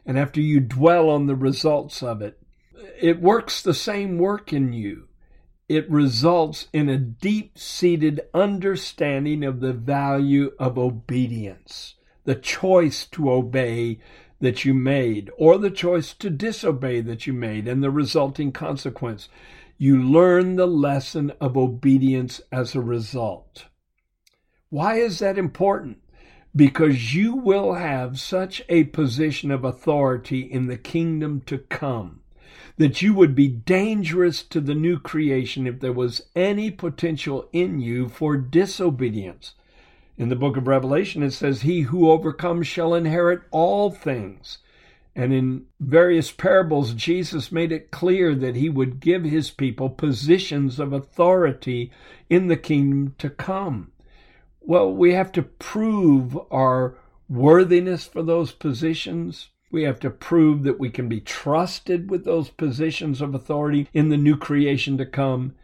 and 0.06 0.18
after 0.18 0.40
you 0.40 0.60
dwell 0.60 1.10
on 1.10 1.26
the 1.26 1.36
results 1.36 2.02
of 2.02 2.22
it, 2.22 2.38
it 2.98 3.20
works 3.20 3.60
the 3.60 3.74
same 3.74 4.16
work 4.16 4.54
in 4.54 4.72
you. 4.72 5.08
It 5.70 5.88
results 5.88 6.66
in 6.72 6.88
a 6.88 6.98
deep 6.98 7.56
seated 7.56 8.22
understanding 8.34 9.44
of 9.44 9.60
the 9.60 9.72
value 9.72 10.50
of 10.58 10.76
obedience, 10.76 11.94
the 12.24 12.34
choice 12.34 13.06
to 13.12 13.30
obey 13.30 14.00
that 14.40 14.64
you 14.64 14.74
made, 14.74 15.30
or 15.38 15.58
the 15.58 15.70
choice 15.70 16.12
to 16.14 16.28
disobey 16.28 17.02
that 17.02 17.28
you 17.28 17.32
made, 17.32 17.68
and 17.68 17.84
the 17.84 17.90
resulting 17.92 18.50
consequence. 18.50 19.28
You 19.78 20.02
learn 20.02 20.56
the 20.56 20.66
lesson 20.66 21.30
of 21.40 21.56
obedience 21.56 22.40
as 22.50 22.74
a 22.74 22.80
result. 22.80 23.66
Why 24.70 24.96
is 24.96 25.20
that 25.20 25.38
important? 25.38 25.98
because 26.56 27.14
you 27.14 27.36
will 27.36 27.74
have 27.74 28.18
such 28.18 28.60
a 28.68 28.82
position 28.82 29.52
of 29.52 29.62
authority 29.62 30.40
in 30.40 30.66
the 30.66 30.76
kingdom 30.76 31.40
to 31.42 31.58
come 31.58 32.19
that 32.80 33.02
you 33.02 33.12
would 33.12 33.34
be 33.34 33.46
dangerous 33.46 34.42
to 34.42 34.58
the 34.58 34.74
new 34.74 34.98
creation 34.98 35.66
if 35.66 35.80
there 35.80 35.92
was 35.92 36.22
any 36.34 36.70
potential 36.70 37.46
in 37.52 37.78
you 37.78 38.08
for 38.08 38.38
disobedience. 38.38 39.54
In 40.16 40.30
the 40.30 40.34
book 40.34 40.56
of 40.56 40.66
Revelation, 40.66 41.22
it 41.22 41.32
says, 41.32 41.60
He 41.60 41.82
who 41.82 42.10
overcomes 42.10 42.66
shall 42.66 42.94
inherit 42.94 43.42
all 43.50 43.90
things. 43.90 44.60
And 45.14 45.30
in 45.30 45.66
various 45.78 46.32
parables, 46.32 46.94
Jesus 46.94 47.52
made 47.52 47.70
it 47.70 47.90
clear 47.90 48.34
that 48.34 48.56
he 48.56 48.70
would 48.70 48.98
give 48.98 49.24
his 49.24 49.50
people 49.50 49.90
positions 49.90 50.80
of 50.80 50.94
authority 50.94 51.92
in 52.30 52.48
the 52.48 52.56
kingdom 52.56 53.14
to 53.18 53.28
come. 53.28 53.92
Well, 54.62 54.90
we 54.90 55.12
have 55.12 55.32
to 55.32 55.42
prove 55.42 56.34
our 56.50 56.96
worthiness 57.28 58.06
for 58.06 58.22
those 58.22 58.52
positions. 58.52 59.50
We 59.70 59.84
have 59.84 60.00
to 60.00 60.10
prove 60.10 60.62
that 60.64 60.80
we 60.80 60.90
can 60.90 61.08
be 61.08 61.20
trusted 61.20 62.10
with 62.10 62.24
those 62.24 62.50
positions 62.50 63.20
of 63.20 63.34
authority 63.34 63.88
in 63.92 64.08
the 64.08 64.16
new 64.16 64.36
creation 64.36 64.98
to 64.98 65.06
come 65.06 65.54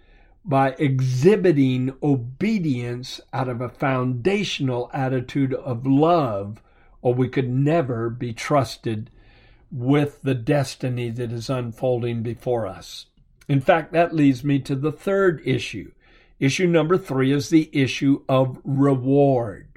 by 0.45 0.77
exhibiting 0.79 1.95
obedience 2.03 3.21
out 3.33 3.49
of 3.49 3.61
a 3.61 3.69
foundational 3.69 4.91
attitude 4.95 5.53
of 5.55 5.87
love, 5.87 6.63
or 7.03 7.15
we 7.15 7.29
could 7.29 7.51
never 7.51 8.09
be 8.09 8.33
trusted 8.33 9.11
with 9.73 10.23
the 10.23 10.35
destiny 10.35 11.11
that 11.11 11.33
is 11.33 11.51
unfolding 11.51 12.23
before 12.23 12.67
us. 12.67 13.07
In 13.49 13.61
fact, 13.61 13.93
that 13.93 14.15
leads 14.15 14.45
me 14.45 14.61
to 14.61 14.77
the 14.77 14.93
third 14.93 15.43
issue 15.45 15.91
Issue 16.39 16.67
number 16.67 16.99
three 16.99 17.33
is 17.33 17.49
the 17.49 17.71
issue 17.73 18.23
of 18.29 18.61
reward. 18.63 19.76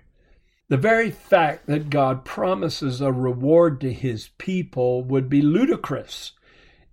The 0.69 0.77
very 0.77 1.09
fact 1.09 1.65
that 1.65 1.89
God 1.89 2.23
promises 2.23 3.01
a 3.01 3.11
reward 3.11 3.81
to 3.81 3.91
his 3.91 4.29
people 4.37 5.03
would 5.03 5.27
be 5.27 5.41
ludicrous 5.41 6.33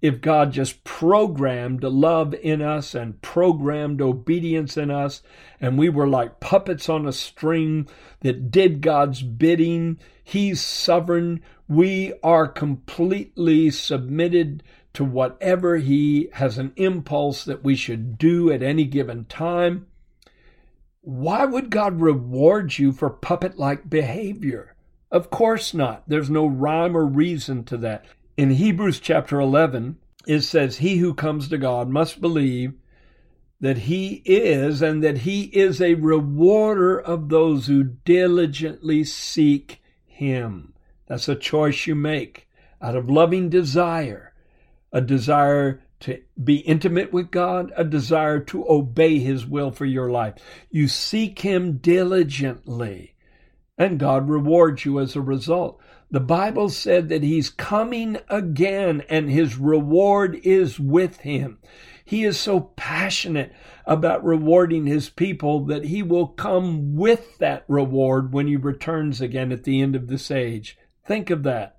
if 0.01 0.23
God 0.23 0.53
just 0.53 0.83
programmed 0.83 1.85
love 1.85 2.33
in 2.33 2.63
us 2.63 2.95
and 2.95 3.21
programmed 3.21 4.01
obedience 4.01 4.79
in 4.79 4.91
us, 4.91 5.23
and 5.61 5.77
we 5.77 5.91
were 5.91 6.09
like 6.09 6.41
puppets 6.41 6.89
on 6.89 7.07
a 7.07 7.13
string 7.13 7.87
that 8.21 8.51
did 8.51 8.81
God's 8.81 9.23
bidding. 9.23 9.99
He's 10.25 10.63
sovereign. 10.63 11.43
We 11.69 12.15
are 12.23 12.49
completely 12.49 13.71
submitted 13.71 14.63
to 14.95 15.05
whatever 15.05 15.77
He 15.77 16.31
has 16.33 16.57
an 16.57 16.73
impulse 16.77 17.45
that 17.45 17.63
we 17.63 17.77
should 17.77 18.17
do 18.17 18.51
at 18.51 18.63
any 18.63 18.85
given 18.85 19.27
time. 19.27 19.87
Why 21.07 21.45
would 21.45 21.71
God 21.71 22.01
reward 22.01 22.79
you 22.79 22.91
for 22.91 23.11
puppet 23.11 23.57
like 23.61 23.89
behavior? 23.89 24.75
Of 25.13 25.31
course 25.31 25.73
not. 25.73 26.03
There's 26.09 26.29
no 26.29 26.49
rhyme 26.49 26.97
or 26.97 27.07
reason 27.07 27.63
to 27.67 27.77
that. 27.77 28.07
In 28.37 28.51
Hebrews 28.51 28.99
chapter 28.99 29.39
11, 29.39 29.99
it 30.27 30.41
says, 30.41 30.79
He 30.79 30.97
who 30.97 31.15
comes 31.15 31.49
to 31.49 31.59
God 31.59 31.89
must 31.89 32.21
believe 32.21 32.73
that 33.61 33.79
He 33.79 34.21
is 34.25 34.83
and 34.83 35.05
that 35.05 35.19
He 35.19 35.45
is 35.45 35.81
a 35.81 35.95
rewarder 35.95 36.99
of 37.01 37.29
those 37.29 37.69
who 37.69 37.85
diligently 37.85 39.05
seek 39.05 39.81
Him. 40.05 40.75
That's 41.07 41.29
a 41.29 41.37
choice 41.37 41.87
you 41.87 41.95
make 41.95 42.49
out 42.83 42.97
of 42.97 43.09
loving 43.09 43.49
desire 43.49 44.35
a 44.93 45.01
desire 45.01 45.83
to 46.01 46.21
be 46.43 46.57
intimate 46.57 47.13
with 47.13 47.31
God, 47.31 47.73
a 47.77 47.85
desire 47.85 48.41
to 48.41 48.69
obey 48.69 49.19
His 49.19 49.47
will 49.47 49.71
for 49.71 49.87
your 49.87 50.11
life. 50.11 50.35
You 50.71 50.89
seek 50.89 51.41
Him 51.41 51.79
diligently, 51.79 53.15
and 53.79 53.99
God 53.99 54.29
rewards 54.29 54.85
you 54.85 55.01
as 55.01 55.17
a 55.17 55.21
result. 55.21 55.81
The 56.11 56.21
Bible 56.21 56.69
said 56.69 57.09
that 57.09 57.23
He's 57.23 57.51
coming 57.51 58.19
again, 58.29 59.03
and 59.09 59.31
His 59.31 59.57
reward 59.57 60.39
is 60.45 60.79
with 60.79 61.21
Him. 61.21 61.59
He 62.05 62.25
is 62.25 62.39
so 62.39 62.61
passionate 62.77 63.53
about 63.85 64.25
rewarding 64.25 64.87
His 64.87 65.09
people 65.09 65.65
that 65.65 65.87
He 65.87 66.03
will 66.03 66.29
come 66.29 66.95
with 66.95 67.39
that 67.39 67.65
reward 67.69 68.33
when 68.33 68.47
He 68.47 68.57
returns 68.57 69.21
again 69.21 69.51
at 69.51 69.65
the 69.65 69.81
end 69.81 69.97
of 69.97 70.07
this 70.07 70.31
age. 70.31 70.79
Think 71.05 71.31
of 71.31 71.43
that. 71.43 71.76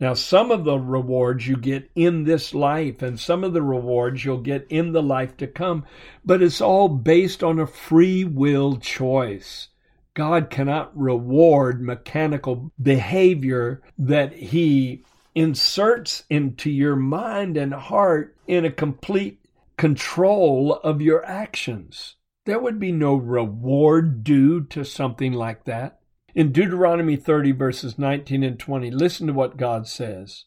Now, 0.00 0.14
some 0.14 0.52
of 0.52 0.64
the 0.64 0.78
rewards 0.78 1.48
you 1.48 1.56
get 1.56 1.90
in 1.96 2.22
this 2.22 2.54
life, 2.54 3.02
and 3.02 3.18
some 3.18 3.42
of 3.42 3.52
the 3.52 3.62
rewards 3.62 4.24
you'll 4.24 4.38
get 4.38 4.66
in 4.68 4.92
the 4.92 5.02
life 5.02 5.36
to 5.38 5.48
come, 5.48 5.84
but 6.24 6.40
it's 6.40 6.60
all 6.60 6.88
based 6.88 7.42
on 7.42 7.58
a 7.58 7.66
free 7.66 8.24
will 8.24 8.76
choice. 8.76 9.68
God 10.14 10.50
cannot 10.50 10.96
reward 10.96 11.80
mechanical 11.80 12.72
behavior 12.80 13.82
that 13.98 14.32
He 14.34 15.04
inserts 15.34 16.24
into 16.30 16.70
your 16.70 16.96
mind 16.96 17.56
and 17.56 17.72
heart 17.72 18.36
in 18.46 18.64
a 18.64 18.70
complete 18.70 19.40
control 19.76 20.74
of 20.74 21.00
your 21.00 21.24
actions. 21.24 22.16
There 22.46 22.58
would 22.58 22.78
be 22.78 22.92
no 22.92 23.14
reward 23.14 24.24
due 24.24 24.64
to 24.66 24.84
something 24.84 25.32
like 25.32 25.64
that. 25.64 25.97
In 26.38 26.52
Deuteronomy 26.52 27.16
30, 27.16 27.50
verses 27.50 27.98
19 27.98 28.44
and 28.44 28.60
20, 28.60 28.92
listen 28.92 29.26
to 29.26 29.32
what 29.32 29.56
God 29.56 29.88
says. 29.88 30.44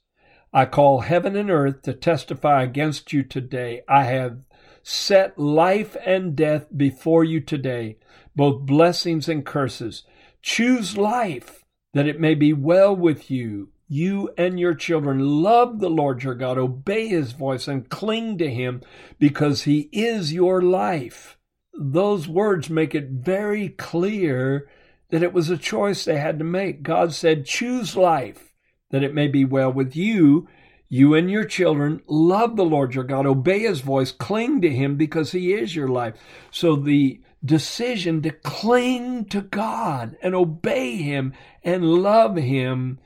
I 0.53 0.63
call 0.63 1.01
heaven 1.01 1.35
and 1.35 1.51
earth 1.51 1.81
to 1.81 1.91
testify 1.91 2.63
against 2.63 3.11
you 3.11 3.23
today. 3.23 3.81
I 3.89 4.05
have 4.05 4.37
set 4.83 5.37
life 5.37 5.97
and 6.05 6.33
death 6.33 6.67
before 6.73 7.25
you 7.25 7.41
today, 7.41 7.97
both 8.33 8.65
blessings 8.65 9.27
and 9.27 9.45
curses. 9.45 10.03
Choose 10.41 10.95
life, 10.95 11.65
that 11.93 12.07
it 12.07 12.21
may 12.21 12.35
be 12.35 12.53
well 12.53 12.95
with 12.95 13.29
you, 13.29 13.73
you 13.89 14.29
and 14.37 14.57
your 14.57 14.75
children. 14.75 15.19
Love 15.43 15.81
the 15.81 15.89
Lord 15.89 16.23
your 16.23 16.35
God, 16.35 16.57
obey 16.57 17.09
his 17.09 17.33
voice, 17.33 17.67
and 17.67 17.89
cling 17.89 18.37
to 18.37 18.49
him, 18.49 18.81
because 19.19 19.63
he 19.63 19.89
is 19.91 20.31
your 20.31 20.61
life. 20.61 21.37
Those 21.77 22.29
words 22.29 22.69
make 22.69 22.95
it 22.95 23.09
very 23.09 23.67
clear 23.67 24.69
that 25.11 25.23
it 25.23 25.33
was 25.33 25.49
a 25.49 25.57
choice 25.57 26.03
they 26.03 26.17
had 26.17 26.39
to 26.39 26.45
make. 26.45 26.83
God 26.83 27.13
said, 27.13 27.45
Choose 27.45 27.95
life, 27.95 28.53
that 28.89 29.03
it 29.03 29.13
may 29.13 29.27
be 29.27 29.45
well 29.45 29.71
with 29.71 29.95
you 29.95 30.47
you 30.93 31.13
and 31.13 31.31
your 31.31 31.45
children 31.45 32.01
love 32.05 32.57
the 32.57 32.65
Lord 32.65 32.93
your 32.93 33.05
God, 33.05 33.25
obey 33.25 33.59
his 33.59 33.79
voice, 33.79 34.11
cling 34.11 34.59
to 34.59 34.69
him 34.69 34.97
because 34.97 35.31
he 35.31 35.53
is 35.53 35.73
your 35.73 35.87
life. 35.87 36.15
So 36.51 36.75
the 36.75 37.21
decision 37.45 38.21
to 38.23 38.31
cling 38.31 39.23
to 39.29 39.39
God 39.39 40.17
and 40.21 40.35
obey 40.35 40.97
him 40.97 41.33
and 41.63 41.85
love 41.85 42.35
him 42.35 42.99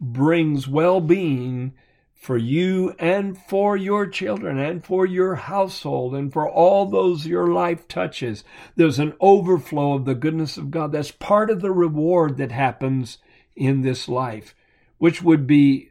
brings 0.00 0.68
well 0.68 1.00
being 1.00 1.74
for 2.22 2.36
you 2.36 2.94
and 3.00 3.36
for 3.36 3.76
your 3.76 4.06
children 4.06 4.56
and 4.56 4.84
for 4.84 5.04
your 5.04 5.34
household 5.34 6.14
and 6.14 6.32
for 6.32 6.48
all 6.48 6.86
those 6.86 7.26
your 7.26 7.48
life 7.48 7.88
touches. 7.88 8.44
There's 8.76 9.00
an 9.00 9.14
overflow 9.18 9.94
of 9.94 10.04
the 10.04 10.14
goodness 10.14 10.56
of 10.56 10.70
God. 10.70 10.92
That's 10.92 11.10
part 11.10 11.50
of 11.50 11.60
the 11.60 11.72
reward 11.72 12.36
that 12.36 12.52
happens 12.52 13.18
in 13.56 13.82
this 13.82 14.08
life, 14.08 14.54
which 14.98 15.20
would 15.20 15.48
be 15.48 15.90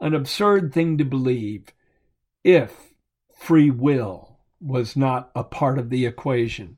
an 0.00 0.14
absurd 0.14 0.74
thing 0.74 0.98
to 0.98 1.04
believe 1.04 1.68
if 2.44 2.92
free 3.38 3.70
will 3.70 4.38
was 4.60 4.98
not 4.98 5.30
a 5.34 5.42
part 5.42 5.78
of 5.78 5.88
the 5.88 6.04
equation. 6.04 6.76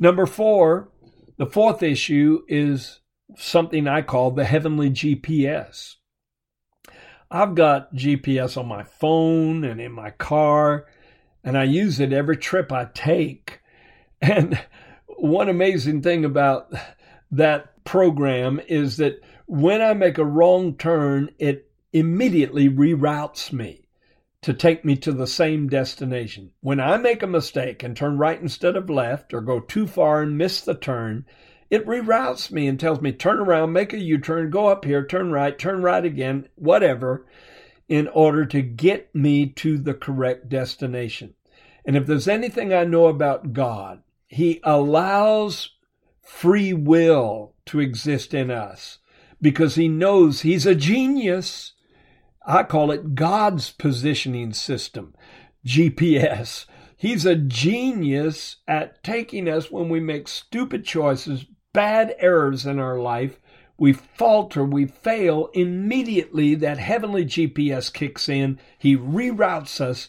Number 0.00 0.26
four, 0.26 0.88
the 1.36 1.46
fourth 1.46 1.84
issue 1.84 2.40
is 2.48 2.98
something 3.36 3.86
I 3.86 4.02
call 4.02 4.32
the 4.32 4.44
heavenly 4.44 4.90
GPS. 4.90 5.97
I've 7.30 7.54
got 7.54 7.94
GPS 7.94 8.56
on 8.56 8.66
my 8.66 8.84
phone 8.84 9.64
and 9.64 9.80
in 9.80 9.92
my 9.92 10.10
car, 10.10 10.86
and 11.44 11.58
I 11.58 11.64
use 11.64 12.00
it 12.00 12.12
every 12.12 12.36
trip 12.36 12.72
I 12.72 12.88
take. 12.94 13.60
And 14.20 14.60
one 15.06 15.48
amazing 15.48 16.02
thing 16.02 16.24
about 16.24 16.72
that 17.30 17.84
program 17.84 18.60
is 18.66 18.96
that 18.96 19.22
when 19.46 19.80
I 19.80 19.94
make 19.94 20.18
a 20.18 20.24
wrong 20.24 20.76
turn, 20.76 21.30
it 21.38 21.70
immediately 21.92 22.68
reroutes 22.68 23.52
me 23.52 23.88
to 24.42 24.52
take 24.52 24.84
me 24.84 24.96
to 24.96 25.12
the 25.12 25.26
same 25.26 25.68
destination. 25.68 26.50
When 26.60 26.80
I 26.80 26.96
make 26.96 27.22
a 27.22 27.28
mistake 27.28 27.82
and 27.82 27.96
turn 27.96 28.18
right 28.18 28.40
instead 28.40 28.76
of 28.76 28.90
left 28.90 29.32
or 29.32 29.40
go 29.40 29.60
too 29.60 29.86
far 29.86 30.22
and 30.22 30.36
miss 30.36 30.60
the 30.60 30.74
turn, 30.74 31.26
it 31.70 31.86
reroutes 31.86 32.50
me 32.50 32.66
and 32.66 32.78
tells 32.78 33.00
me 33.00 33.12
turn 33.12 33.38
around, 33.38 33.72
make 33.72 33.92
a 33.92 33.98
U 33.98 34.18
turn, 34.18 34.50
go 34.50 34.68
up 34.68 34.84
here, 34.84 35.04
turn 35.04 35.32
right, 35.32 35.58
turn 35.58 35.82
right 35.82 36.04
again, 36.04 36.48
whatever, 36.54 37.26
in 37.88 38.08
order 38.08 38.44
to 38.46 38.62
get 38.62 39.14
me 39.14 39.46
to 39.46 39.78
the 39.78 39.94
correct 39.94 40.48
destination. 40.48 41.34
And 41.84 41.96
if 41.96 42.06
there's 42.06 42.28
anything 42.28 42.72
I 42.72 42.84
know 42.84 43.06
about 43.06 43.52
God, 43.52 44.02
He 44.26 44.60
allows 44.62 45.70
free 46.22 46.72
will 46.72 47.54
to 47.66 47.80
exist 47.80 48.34
in 48.34 48.50
us 48.50 48.98
because 49.40 49.74
He 49.74 49.88
knows 49.88 50.42
He's 50.42 50.66
a 50.66 50.74
genius 50.74 51.72
I 52.48 52.62
call 52.62 52.90
it 52.90 53.14
God's 53.14 53.70
positioning 53.70 54.54
system, 54.54 55.14
GPS. 55.66 56.64
He's 56.96 57.26
a 57.26 57.36
genius 57.36 58.56
at 58.66 59.04
taking 59.04 59.50
us 59.50 59.70
when 59.70 59.90
we 59.90 60.00
make 60.00 60.28
stupid 60.28 60.86
choices, 60.86 61.44
bad 61.72 62.14
errors 62.18 62.66
in 62.66 62.78
our 62.78 62.98
life. 62.98 63.40
We 63.76 63.92
falter, 63.92 64.64
we 64.64 64.86
fail. 64.86 65.50
Immediately, 65.54 66.56
that 66.56 66.78
heavenly 66.78 67.24
GPS 67.24 67.92
kicks 67.92 68.28
in. 68.28 68.58
He 68.78 68.96
reroutes 68.96 69.80
us 69.80 70.08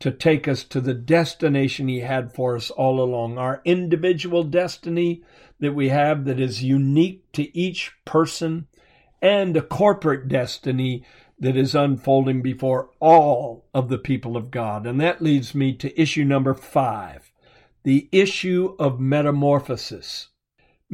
to 0.00 0.10
take 0.10 0.48
us 0.48 0.64
to 0.64 0.80
the 0.80 0.94
destination 0.94 1.88
He 1.88 2.00
had 2.00 2.32
for 2.32 2.56
us 2.56 2.70
all 2.70 3.00
along. 3.00 3.38
Our 3.38 3.60
individual 3.64 4.42
destiny 4.42 5.22
that 5.60 5.74
we 5.74 5.90
have 5.90 6.24
that 6.24 6.40
is 6.40 6.64
unique 6.64 7.30
to 7.32 7.56
each 7.56 7.92
person, 8.04 8.66
and 9.20 9.56
a 9.56 9.62
corporate 9.62 10.26
destiny 10.26 11.04
that 11.38 11.56
is 11.56 11.74
unfolding 11.74 12.42
before 12.42 12.90
all 12.98 13.66
of 13.72 13.88
the 13.88 13.98
people 13.98 14.36
of 14.36 14.50
God. 14.50 14.86
And 14.86 15.00
that 15.00 15.22
leads 15.22 15.54
me 15.54 15.72
to 15.74 16.00
issue 16.00 16.24
number 16.24 16.54
five 16.54 17.30
the 17.84 18.08
issue 18.12 18.76
of 18.78 19.00
metamorphosis. 19.00 20.28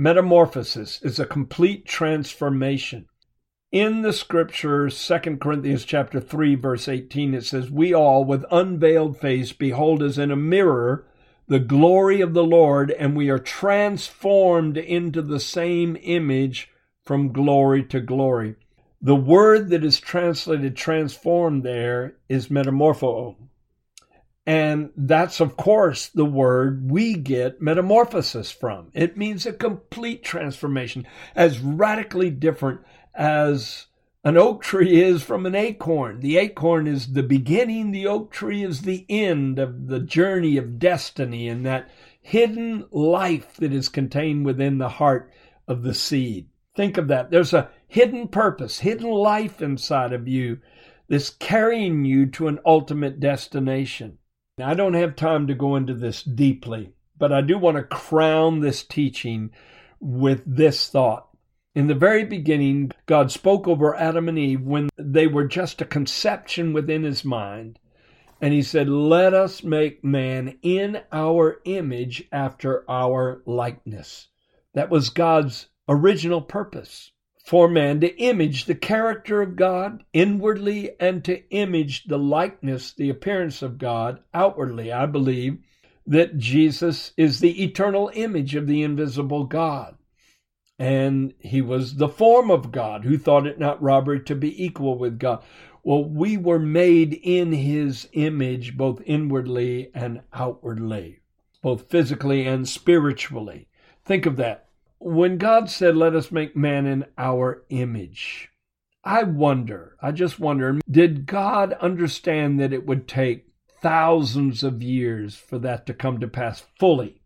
Metamorphosis 0.00 1.02
is 1.02 1.18
a 1.18 1.26
complete 1.26 1.84
transformation. 1.84 3.06
In 3.72 4.02
the 4.02 4.12
scripture, 4.12 4.88
2 4.88 5.18
Corinthians 5.38 5.84
chapter 5.84 6.20
3, 6.20 6.54
verse 6.54 6.86
18, 6.86 7.34
it 7.34 7.44
says, 7.44 7.68
We 7.68 7.92
all 7.92 8.24
with 8.24 8.44
unveiled 8.48 9.18
face 9.18 9.52
behold 9.52 10.04
as 10.04 10.16
in 10.16 10.30
a 10.30 10.36
mirror 10.36 11.04
the 11.48 11.58
glory 11.58 12.20
of 12.20 12.32
the 12.32 12.44
Lord, 12.44 12.92
and 12.92 13.16
we 13.16 13.28
are 13.28 13.40
transformed 13.40 14.76
into 14.76 15.20
the 15.20 15.40
same 15.40 15.96
image 16.02 16.70
from 17.04 17.32
glory 17.32 17.82
to 17.86 17.98
glory. 17.98 18.54
The 19.02 19.16
word 19.16 19.68
that 19.70 19.84
is 19.84 19.98
translated 19.98 20.76
transformed 20.76 21.64
there 21.64 22.14
is 22.28 22.50
metamorpho. 22.50 23.34
And 24.48 24.92
that's, 24.96 25.40
of 25.40 25.58
course, 25.58 26.06
the 26.06 26.24
word 26.24 26.90
we 26.90 27.12
get 27.16 27.60
metamorphosis 27.60 28.50
from. 28.50 28.90
It 28.94 29.14
means 29.14 29.44
a 29.44 29.52
complete 29.52 30.24
transformation, 30.24 31.06
as 31.36 31.58
radically 31.58 32.30
different 32.30 32.80
as 33.14 33.88
an 34.24 34.38
oak 34.38 34.62
tree 34.62 35.02
is 35.02 35.22
from 35.22 35.44
an 35.44 35.54
acorn. 35.54 36.20
The 36.20 36.38
acorn 36.38 36.86
is 36.86 37.12
the 37.12 37.22
beginning, 37.22 37.90
the 37.90 38.06
oak 38.06 38.32
tree 38.32 38.64
is 38.64 38.80
the 38.80 39.04
end 39.10 39.58
of 39.58 39.88
the 39.88 40.00
journey 40.00 40.56
of 40.56 40.78
destiny 40.78 41.46
and 41.46 41.66
that 41.66 41.90
hidden 42.18 42.86
life 42.90 43.56
that 43.56 43.74
is 43.74 43.90
contained 43.90 44.46
within 44.46 44.78
the 44.78 44.88
heart 44.88 45.30
of 45.66 45.82
the 45.82 45.92
seed. 45.92 46.48
Think 46.74 46.96
of 46.96 47.08
that. 47.08 47.30
There's 47.30 47.52
a 47.52 47.68
hidden 47.86 48.28
purpose, 48.28 48.78
hidden 48.78 49.10
life 49.10 49.60
inside 49.60 50.14
of 50.14 50.26
you 50.26 50.60
that's 51.06 51.28
carrying 51.28 52.06
you 52.06 52.24
to 52.30 52.48
an 52.48 52.60
ultimate 52.64 53.20
destination. 53.20 54.16
Now, 54.58 54.70
I 54.70 54.74
don't 54.74 54.94
have 54.94 55.14
time 55.14 55.46
to 55.46 55.54
go 55.54 55.76
into 55.76 55.94
this 55.94 56.24
deeply, 56.24 56.92
but 57.16 57.32
I 57.32 57.42
do 57.42 57.56
want 57.56 57.76
to 57.76 57.84
crown 57.84 58.58
this 58.58 58.82
teaching 58.82 59.50
with 60.00 60.42
this 60.44 60.88
thought. 60.88 61.28
In 61.76 61.86
the 61.86 61.94
very 61.94 62.24
beginning, 62.24 62.90
God 63.06 63.30
spoke 63.30 63.68
over 63.68 63.94
Adam 63.94 64.28
and 64.28 64.36
Eve 64.36 64.62
when 64.62 64.88
they 64.98 65.28
were 65.28 65.46
just 65.46 65.80
a 65.80 65.84
conception 65.84 66.72
within 66.72 67.04
his 67.04 67.24
mind. 67.24 67.78
And 68.40 68.52
he 68.52 68.62
said, 68.62 68.88
Let 68.88 69.32
us 69.32 69.62
make 69.62 70.02
man 70.02 70.58
in 70.62 71.02
our 71.12 71.60
image 71.64 72.24
after 72.32 72.84
our 72.90 73.42
likeness. 73.46 74.26
That 74.74 74.90
was 74.90 75.10
God's 75.10 75.68
original 75.88 76.42
purpose 76.42 77.12
for 77.48 77.66
man 77.66 77.98
to 77.98 78.14
image 78.20 78.66
the 78.66 78.74
character 78.74 79.40
of 79.40 79.56
God 79.56 80.04
inwardly 80.12 80.90
and 81.00 81.24
to 81.24 81.48
image 81.48 82.04
the 82.04 82.18
likeness, 82.18 82.92
the 82.92 83.08
appearance 83.08 83.62
of 83.62 83.78
God 83.78 84.18
outwardly. 84.34 84.92
I 84.92 85.06
believe 85.06 85.56
that 86.06 86.36
Jesus 86.36 87.12
is 87.16 87.40
the 87.40 87.64
eternal 87.64 88.10
image 88.12 88.54
of 88.54 88.66
the 88.66 88.82
invisible 88.82 89.44
God. 89.44 89.96
And 90.78 91.32
he 91.38 91.62
was 91.62 91.94
the 91.94 92.10
form 92.10 92.50
of 92.50 92.70
God 92.70 93.04
who 93.04 93.16
thought 93.16 93.46
it 93.46 93.58
not 93.58 93.82
robbery 93.82 94.20
to 94.24 94.34
be 94.34 94.62
equal 94.62 94.98
with 94.98 95.18
God. 95.18 95.42
Well, 95.82 96.04
we 96.04 96.36
were 96.36 96.58
made 96.58 97.14
in 97.14 97.52
his 97.52 98.10
image 98.12 98.76
both 98.76 99.00
inwardly 99.06 99.90
and 99.94 100.20
outwardly, 100.34 101.20
both 101.62 101.88
physically 101.88 102.46
and 102.46 102.68
spiritually. 102.68 103.68
Think 104.04 104.26
of 104.26 104.36
that 104.36 104.67
when 104.98 105.38
God 105.38 105.70
said, 105.70 105.96
Let 105.96 106.14
us 106.14 106.32
make 106.32 106.56
man 106.56 106.86
in 106.86 107.06
our 107.16 107.64
image, 107.70 108.50
I 109.04 109.22
wonder, 109.22 109.96
I 110.02 110.12
just 110.12 110.38
wonder, 110.38 110.78
did 110.90 111.26
God 111.26 111.72
understand 111.74 112.60
that 112.60 112.72
it 112.72 112.86
would 112.86 113.08
take 113.08 113.46
thousands 113.80 114.62
of 114.64 114.82
years 114.82 115.36
for 115.36 115.58
that 115.60 115.86
to 115.86 115.94
come 115.94 116.20
to 116.20 116.28
pass 116.28 116.64
fully? 116.78 117.20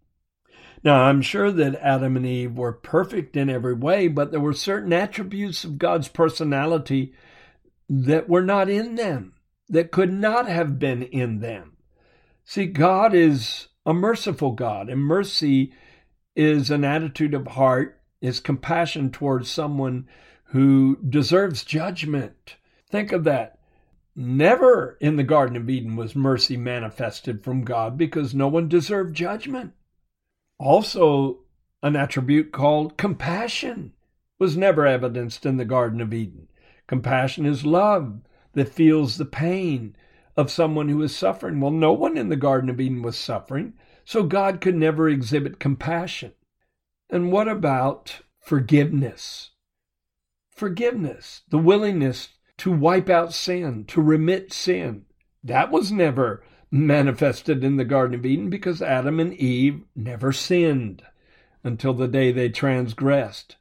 Now, 0.85 1.05
I'm 1.05 1.23
sure 1.23 1.51
that 1.53 1.77
Adam 1.77 2.17
and 2.17 2.27
Eve 2.27 2.57
were 2.57 2.73
perfect 2.73 3.37
in 3.37 3.49
every 3.49 3.75
way, 3.75 4.09
but 4.09 4.33
there 4.33 4.41
were 4.41 4.53
certain 4.53 4.93
attributes 4.93 5.65
of 5.65 5.79
God's 5.79 6.09
personality 6.09 7.15
that 7.89 8.29
were 8.29 8.43
not 8.43 8.69
in 8.69 8.97
them, 8.97 9.35
that 9.69 9.93
could 9.93 10.13
not 10.13 10.49
have 10.49 10.79
been 10.79 11.03
in 11.03 11.41
them. 11.41 11.77
See, 12.45 12.67
God 12.67 13.15
is 13.15 13.69
a 13.87 13.95
merciful 13.95 14.53
God, 14.53 14.89
and 14.89 15.01
mercy 15.01 15.73
is 16.35 16.71
an 16.71 16.85
attitude 16.85 17.35
of 17.35 17.47
heart, 17.49 18.01
is 18.21 18.41
compassion 18.41 19.11
towards 19.11 19.51
someone 19.51 20.07
who 20.47 20.99
deserves 21.09 21.65
judgment. 21.65 22.57
Think 22.89 23.13
of 23.13 23.25
that. 23.25 23.59
Never 24.15 24.99
in 25.01 25.17
the 25.17 25.25
Garden 25.25 25.57
of 25.57 25.71
Eden 25.71 25.97
was 25.97 26.15
mercy 26.15 26.57
manifested 26.57 27.43
from 27.43 27.65
God 27.65 27.97
because 27.97 28.35
no 28.35 28.49
one 28.49 28.69
deserved 28.69 29.17
judgment. 29.17 29.73
Also, 30.59 31.41
an 31.83 31.97
attribute 31.97 32.53
called 32.53 32.99
compassion 32.99 33.95
was 34.39 34.57
never 34.57 34.87
evidenced 34.87 35.47
in 35.47 35.57
the 35.57 35.65
Garden 35.65 36.01
of 36.01 36.13
Eden. 36.13 36.49
Compassion 36.87 37.47
is 37.47 37.65
love 37.65 38.21
that 38.53 38.69
feels 38.69 39.17
the 39.17 39.25
pain 39.25 39.97
of 40.37 40.51
someone 40.51 40.89
who 40.89 41.03
is 41.03 41.17
suffering. 41.17 41.61
Well, 41.61 41.71
no 41.71 41.93
one 41.93 42.17
in 42.17 42.29
the 42.29 42.37
Garden 42.37 42.69
of 42.69 42.81
Eden 42.81 43.03
was 43.03 43.17
suffering, 43.17 43.73
so 44.05 44.23
God 44.23 44.61
could 44.61 44.75
never 44.75 45.09
exhibit 45.09 45.59
compassion. 45.59 46.33
And 47.11 47.31
what 47.31 47.49
about 47.49 48.21
forgiveness? 48.41 49.51
Forgiveness, 50.51 51.43
the 51.49 51.59
willingness 51.59 52.31
to 52.59 52.71
wipe 52.71 53.09
out 53.09 53.33
sin, 53.33 53.85
to 53.87 54.01
remit 54.01 54.53
sin. 54.53 55.05
That 55.43 55.71
was 55.71 55.91
never 55.91 56.45
manifested 56.71 57.63
in 57.63 57.77
the 57.77 57.85
Garden 57.85 58.19
of 58.19 58.25
Eden 58.25 58.49
because 58.49 58.81
Adam 58.81 59.21
and 59.21 59.35
Eve 59.35 59.83
never 59.95 60.33
sinned 60.33 61.03
until 61.65 61.93
the 61.93 62.09
day 62.09 62.33
they 62.33 62.49
transgressed. 62.49 63.57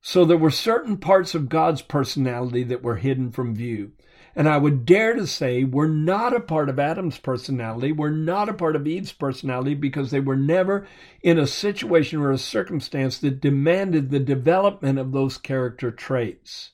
So 0.00 0.24
there 0.24 0.36
were 0.36 0.50
certain 0.50 0.98
parts 0.98 1.34
of 1.34 1.48
God's 1.48 1.80
personality 1.80 2.62
that 2.64 2.82
were 2.82 2.96
hidden 2.96 3.32
from 3.32 3.54
view. 3.54 3.92
And 4.36 4.48
I 4.48 4.58
would 4.58 4.84
dare 4.84 5.14
to 5.14 5.26
say 5.26 5.62
we're 5.62 5.86
not 5.86 6.34
a 6.34 6.40
part 6.40 6.68
of 6.68 6.78
Adam's 6.78 7.18
personality. 7.18 7.92
We're 7.92 8.10
not 8.10 8.48
a 8.48 8.54
part 8.54 8.74
of 8.74 8.86
Eve's 8.86 9.12
personality 9.12 9.74
because 9.74 10.10
they 10.10 10.20
were 10.20 10.36
never 10.36 10.86
in 11.22 11.38
a 11.38 11.46
situation 11.46 12.20
or 12.20 12.32
a 12.32 12.38
circumstance 12.38 13.18
that 13.18 13.40
demanded 13.40 14.10
the 14.10 14.20
development 14.20 14.98
of 14.98 15.12
those 15.12 15.38
character 15.38 15.90
traits. 15.90 16.72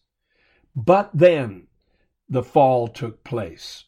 But 0.74 1.10
then 1.12 1.66
the 2.28 2.42
fall 2.42 2.88
took 2.88 3.24
place. 3.24 3.84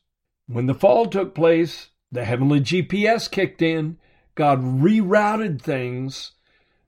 When 0.46 0.66
the 0.66 0.74
fall 0.74 1.06
took 1.06 1.34
place, 1.34 1.90
the 2.10 2.24
heavenly 2.24 2.60
GPS 2.60 3.30
kicked 3.30 3.62
in. 3.62 3.98
God 4.34 4.60
rerouted 4.60 5.62
things. 5.62 6.32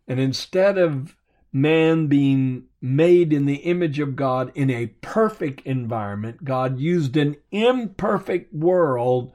And 0.06 0.20
instead 0.20 0.76
of 0.76 1.16
man 1.54 2.08
being 2.08 2.64
made 2.82 3.32
in 3.32 3.46
the 3.46 3.54
image 3.54 4.00
of 4.00 4.16
God 4.16 4.50
in 4.56 4.68
a 4.70 4.88
perfect 5.00 5.62
environment, 5.64 6.44
God 6.44 6.80
used 6.80 7.16
an 7.16 7.36
imperfect 7.52 8.52
world 8.52 9.32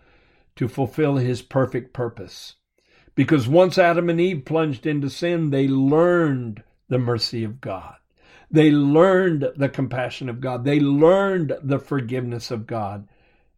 to 0.58 0.68
fulfill 0.68 1.16
his 1.16 1.42
perfect 1.42 1.94
purpose. 1.94 2.56
Because 3.16 3.48
once 3.48 3.78
Adam 3.78 4.10
and 4.10 4.20
Eve 4.20 4.44
plunged 4.44 4.86
into 4.86 5.10
sin, 5.10 5.50
they 5.50 5.68
learned 5.68 6.62
the 6.90 7.00
mercy 7.00 7.46
of 7.46 7.62
God. 7.62 7.96
They 8.52 8.70
learned 8.70 9.52
the 9.56 9.70
compassion 9.70 10.28
of 10.28 10.42
God. 10.42 10.66
They 10.66 10.82
learned 10.82 11.58
the 11.64 11.80
forgiveness 11.80 12.52
of 12.52 12.68
God. 12.68 13.08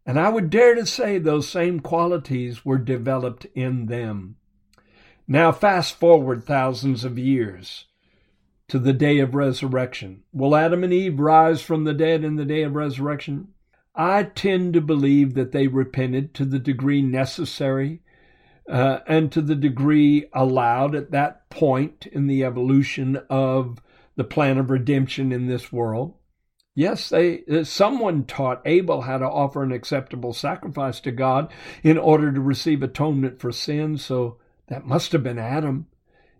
And 0.06 0.20
I 0.20 0.28
would 0.28 0.50
dare 0.50 0.76
to 0.76 0.86
say 0.86 1.18
those 1.18 1.48
same 1.48 1.80
qualities 1.80 2.64
were 2.64 2.78
developed 2.78 3.46
in 3.54 3.86
them. 3.86 4.36
Now, 5.26 5.50
fast 5.50 5.98
forward 5.98 6.44
thousands 6.44 7.04
of 7.04 7.18
years 7.18 7.86
to 8.72 8.78
the 8.78 8.94
day 8.94 9.18
of 9.18 9.34
resurrection. 9.34 10.22
Will 10.32 10.56
Adam 10.56 10.82
and 10.82 10.94
Eve 10.94 11.20
rise 11.20 11.60
from 11.60 11.84
the 11.84 11.92
dead 11.92 12.24
in 12.24 12.36
the 12.36 12.44
day 12.46 12.62
of 12.62 12.74
resurrection? 12.74 13.48
I 13.94 14.22
tend 14.22 14.72
to 14.72 14.80
believe 14.80 15.34
that 15.34 15.52
they 15.52 15.66
repented 15.66 16.32
to 16.32 16.46
the 16.46 16.58
degree 16.58 17.02
necessary 17.02 18.00
uh, 18.66 19.00
and 19.06 19.30
to 19.30 19.42
the 19.42 19.56
degree 19.56 20.24
allowed 20.32 20.94
at 20.94 21.10
that 21.10 21.50
point 21.50 22.06
in 22.12 22.28
the 22.28 22.44
evolution 22.44 23.20
of 23.28 23.82
the 24.16 24.24
plan 24.24 24.56
of 24.56 24.70
redemption 24.70 25.32
in 25.32 25.48
this 25.48 25.70
world. 25.70 26.14
Yes, 26.74 27.10
they 27.10 27.44
uh, 27.52 27.64
someone 27.64 28.24
taught 28.24 28.62
Abel 28.64 29.02
how 29.02 29.18
to 29.18 29.28
offer 29.28 29.62
an 29.62 29.72
acceptable 29.72 30.32
sacrifice 30.32 30.98
to 31.00 31.12
God 31.12 31.52
in 31.82 31.98
order 31.98 32.32
to 32.32 32.40
receive 32.40 32.82
atonement 32.82 33.38
for 33.38 33.52
sin, 33.52 33.98
so 33.98 34.38
that 34.68 34.86
must 34.86 35.12
have 35.12 35.22
been 35.22 35.38
Adam. 35.38 35.88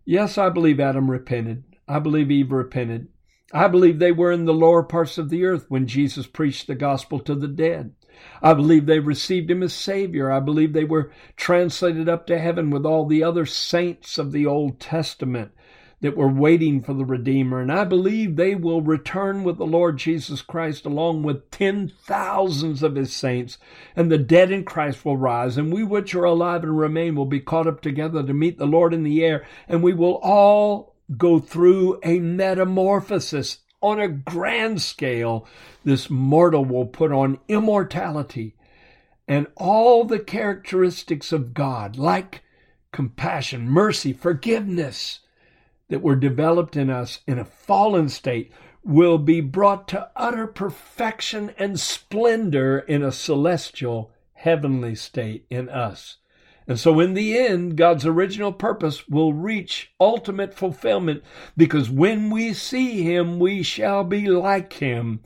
Yes, 0.06 0.38
I 0.38 0.48
believe 0.48 0.80
Adam 0.80 1.10
repented. 1.10 1.64
I 1.88 1.98
believe 1.98 2.30
Eve 2.30 2.52
repented. 2.52 3.08
I 3.52 3.68
believe 3.68 3.98
they 3.98 4.12
were 4.12 4.32
in 4.32 4.46
the 4.46 4.54
lower 4.54 4.82
parts 4.82 5.18
of 5.18 5.28
the 5.28 5.44
earth 5.44 5.66
when 5.68 5.86
Jesus 5.86 6.26
preached 6.26 6.66
the 6.66 6.74
gospel 6.74 7.20
to 7.20 7.34
the 7.34 7.48
dead. 7.48 7.94
I 8.40 8.54
believe 8.54 8.86
they 8.86 8.98
received 8.98 9.50
him 9.50 9.62
as 9.62 9.74
Savior. 9.74 10.30
I 10.30 10.40
believe 10.40 10.72
they 10.72 10.84
were 10.84 11.12
translated 11.36 12.08
up 12.08 12.26
to 12.26 12.38
heaven 12.38 12.70
with 12.70 12.86
all 12.86 13.06
the 13.06 13.22
other 13.22 13.46
saints 13.46 14.16
of 14.16 14.32
the 14.32 14.46
Old 14.46 14.80
Testament 14.80 15.52
that 16.02 16.16
were 16.16 16.28
waiting 16.28 16.82
for 16.82 16.94
the 16.94 17.04
Redeemer. 17.04 17.60
And 17.60 17.70
I 17.70 17.84
believe 17.84 18.36
they 18.36 18.54
will 18.54 18.82
return 18.82 19.44
with 19.44 19.56
the 19.56 19.66
Lord 19.66 19.98
Jesus 19.98 20.42
Christ 20.42 20.84
along 20.84 21.22
with 21.22 21.50
ten 21.50 21.92
thousands 22.04 22.82
of 22.82 22.96
his 22.96 23.12
saints. 23.12 23.56
And 23.94 24.10
the 24.10 24.18
dead 24.18 24.50
in 24.50 24.64
Christ 24.64 25.04
will 25.04 25.16
rise. 25.16 25.56
And 25.56 25.72
we 25.72 25.84
which 25.84 26.14
are 26.14 26.24
alive 26.24 26.64
and 26.64 26.76
remain 26.76 27.14
will 27.14 27.26
be 27.26 27.40
caught 27.40 27.66
up 27.66 27.80
together 27.80 28.22
to 28.22 28.34
meet 28.34 28.58
the 28.58 28.66
Lord 28.66 28.92
in 28.92 29.04
the 29.04 29.24
air. 29.24 29.46
And 29.68 29.82
we 29.82 29.92
will 29.94 30.18
all 30.22 30.91
go 31.16 31.38
through 31.38 31.98
a 32.02 32.18
metamorphosis 32.18 33.58
on 33.80 34.00
a 34.00 34.08
grand 34.08 34.80
scale. 34.80 35.46
This 35.84 36.08
mortal 36.08 36.64
will 36.64 36.86
put 36.86 37.12
on 37.12 37.38
immortality 37.48 38.54
and 39.28 39.46
all 39.56 40.04
the 40.04 40.18
characteristics 40.18 41.32
of 41.32 41.54
God, 41.54 41.96
like 41.96 42.42
compassion, 42.92 43.68
mercy, 43.68 44.12
forgiveness, 44.12 45.20
that 45.88 46.02
were 46.02 46.16
developed 46.16 46.76
in 46.76 46.90
us 46.90 47.20
in 47.26 47.38
a 47.38 47.44
fallen 47.44 48.08
state 48.08 48.50
will 48.84 49.18
be 49.18 49.40
brought 49.40 49.86
to 49.88 50.10
utter 50.16 50.46
perfection 50.46 51.52
and 51.58 51.78
splendor 51.78 52.80
in 52.80 53.02
a 53.02 53.12
celestial, 53.12 54.10
heavenly 54.32 54.94
state 54.94 55.46
in 55.50 55.68
us. 55.68 56.16
And 56.72 56.80
so, 56.80 57.00
in 57.00 57.12
the 57.12 57.36
end, 57.36 57.76
God's 57.76 58.06
original 58.06 58.50
purpose 58.50 59.06
will 59.06 59.34
reach 59.34 59.92
ultimate 60.00 60.54
fulfillment 60.54 61.22
because 61.54 61.90
when 61.90 62.30
we 62.30 62.54
see 62.54 63.02
Him, 63.02 63.38
we 63.38 63.62
shall 63.62 64.04
be 64.04 64.26
like 64.26 64.72
Him, 64.72 65.20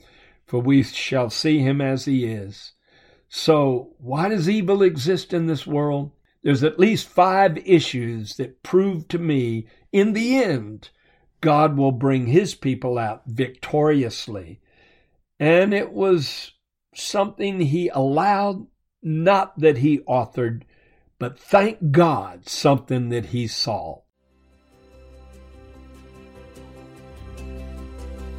for 0.45 0.59
we 0.59 0.83
shall 0.83 1.29
see 1.29 1.59
Him 1.59 1.79
as 1.79 2.03
He 2.03 2.25
is. 2.25 2.73
So, 3.29 3.93
why 3.97 4.27
does 4.27 4.49
evil 4.49 4.81
exist 4.81 5.31
in 5.31 5.47
this 5.47 5.65
world? 5.65 6.11
There's 6.43 6.65
at 6.65 6.81
least 6.81 7.07
five 7.07 7.57
issues 7.59 8.35
that 8.35 8.61
prove 8.61 9.07
to 9.07 9.17
me 9.17 9.67
in 9.93 10.11
the 10.11 10.43
end, 10.43 10.89
God 11.39 11.77
will 11.77 11.93
bring 11.93 12.25
his 12.25 12.55
people 12.55 12.97
out 12.97 13.21
victoriously. 13.25 14.59
And 15.39 15.73
it 15.73 15.93
was 15.93 16.51
something 16.93 17.61
he 17.61 17.87
allowed, 17.87 18.67
not 19.01 19.57
that 19.61 19.77
he 19.77 19.99
authored, 19.99 20.63
but 21.19 21.39
thank 21.39 21.91
God, 21.91 22.47
something 22.47 23.09
that 23.09 23.27
he 23.27 23.47
saw. 23.47 24.01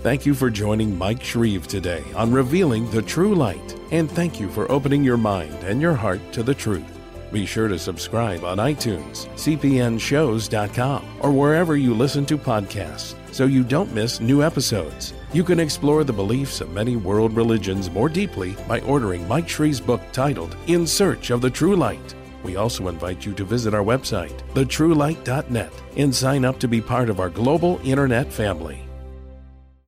Thank 0.01 0.25
you 0.25 0.33
for 0.33 0.49
joining 0.49 0.97
Mike 0.97 1.23
Shreve 1.23 1.67
today 1.67 2.05
on 2.15 2.33
Revealing 2.33 2.89
the 2.91 3.03
True 3.03 3.35
Light, 3.35 3.77
and 3.91 4.09
thank 4.09 4.39
you 4.39 4.49
for 4.49 4.71
opening 4.71 5.03
your 5.03 5.17
mind 5.17 5.55
and 5.65 5.83
your 5.83 5.95
heart 5.95 6.21
to 6.33 6.45
the 6.45 6.55
truth. 6.55 6.85
Be 7.33 7.45
sure 7.45 7.67
to 7.67 7.79
subscribe 7.79 8.45
on 8.45 8.59
iTunes, 8.59 9.27
cpnshows.com, 9.35 11.05
or 11.21 11.33
wherever 11.33 11.77
you 11.77 11.95
listen 11.95 12.25
to 12.27 12.39
podcasts 12.39 13.17
so 13.33 13.45
you 13.45 13.65
don't 13.65 13.93
miss 13.93 14.21
new 14.21 14.43
episodes. 14.43 15.13
You 15.33 15.45
can 15.45 15.61
explore 15.61 16.05
the 16.05 16.13
beliefs 16.13 16.61
of 16.61 16.71
many 16.71 16.97
world 16.97 17.37
religions 17.37 17.91
more 17.91 18.09
deeply 18.09 18.57
by 18.67 18.81
ordering 18.81 19.27
Mike 19.29 19.49
Shreve's 19.49 19.81
book 19.81 20.01
titled 20.13 20.57
In 20.69 20.87
Search 20.87 21.31
of 21.31 21.41
the 21.41 21.51
True 21.51 21.77
Light. 21.77 22.15
We 22.43 22.57
also 22.57 22.89
invite 22.89 23.27
you 23.27 23.35
to 23.35 23.45
visit 23.45 23.75
our 23.75 23.85
website, 23.85 24.37
thetruelight.net, 24.55 25.73
and 25.97 26.15
sign 26.15 26.45
up 26.45 26.59
to 26.61 26.69
be 26.69 26.81
part 26.81 27.11
of 27.11 27.21
our 27.21 27.31
global 27.31 27.81
internet 27.85 28.33
family. 28.33 28.88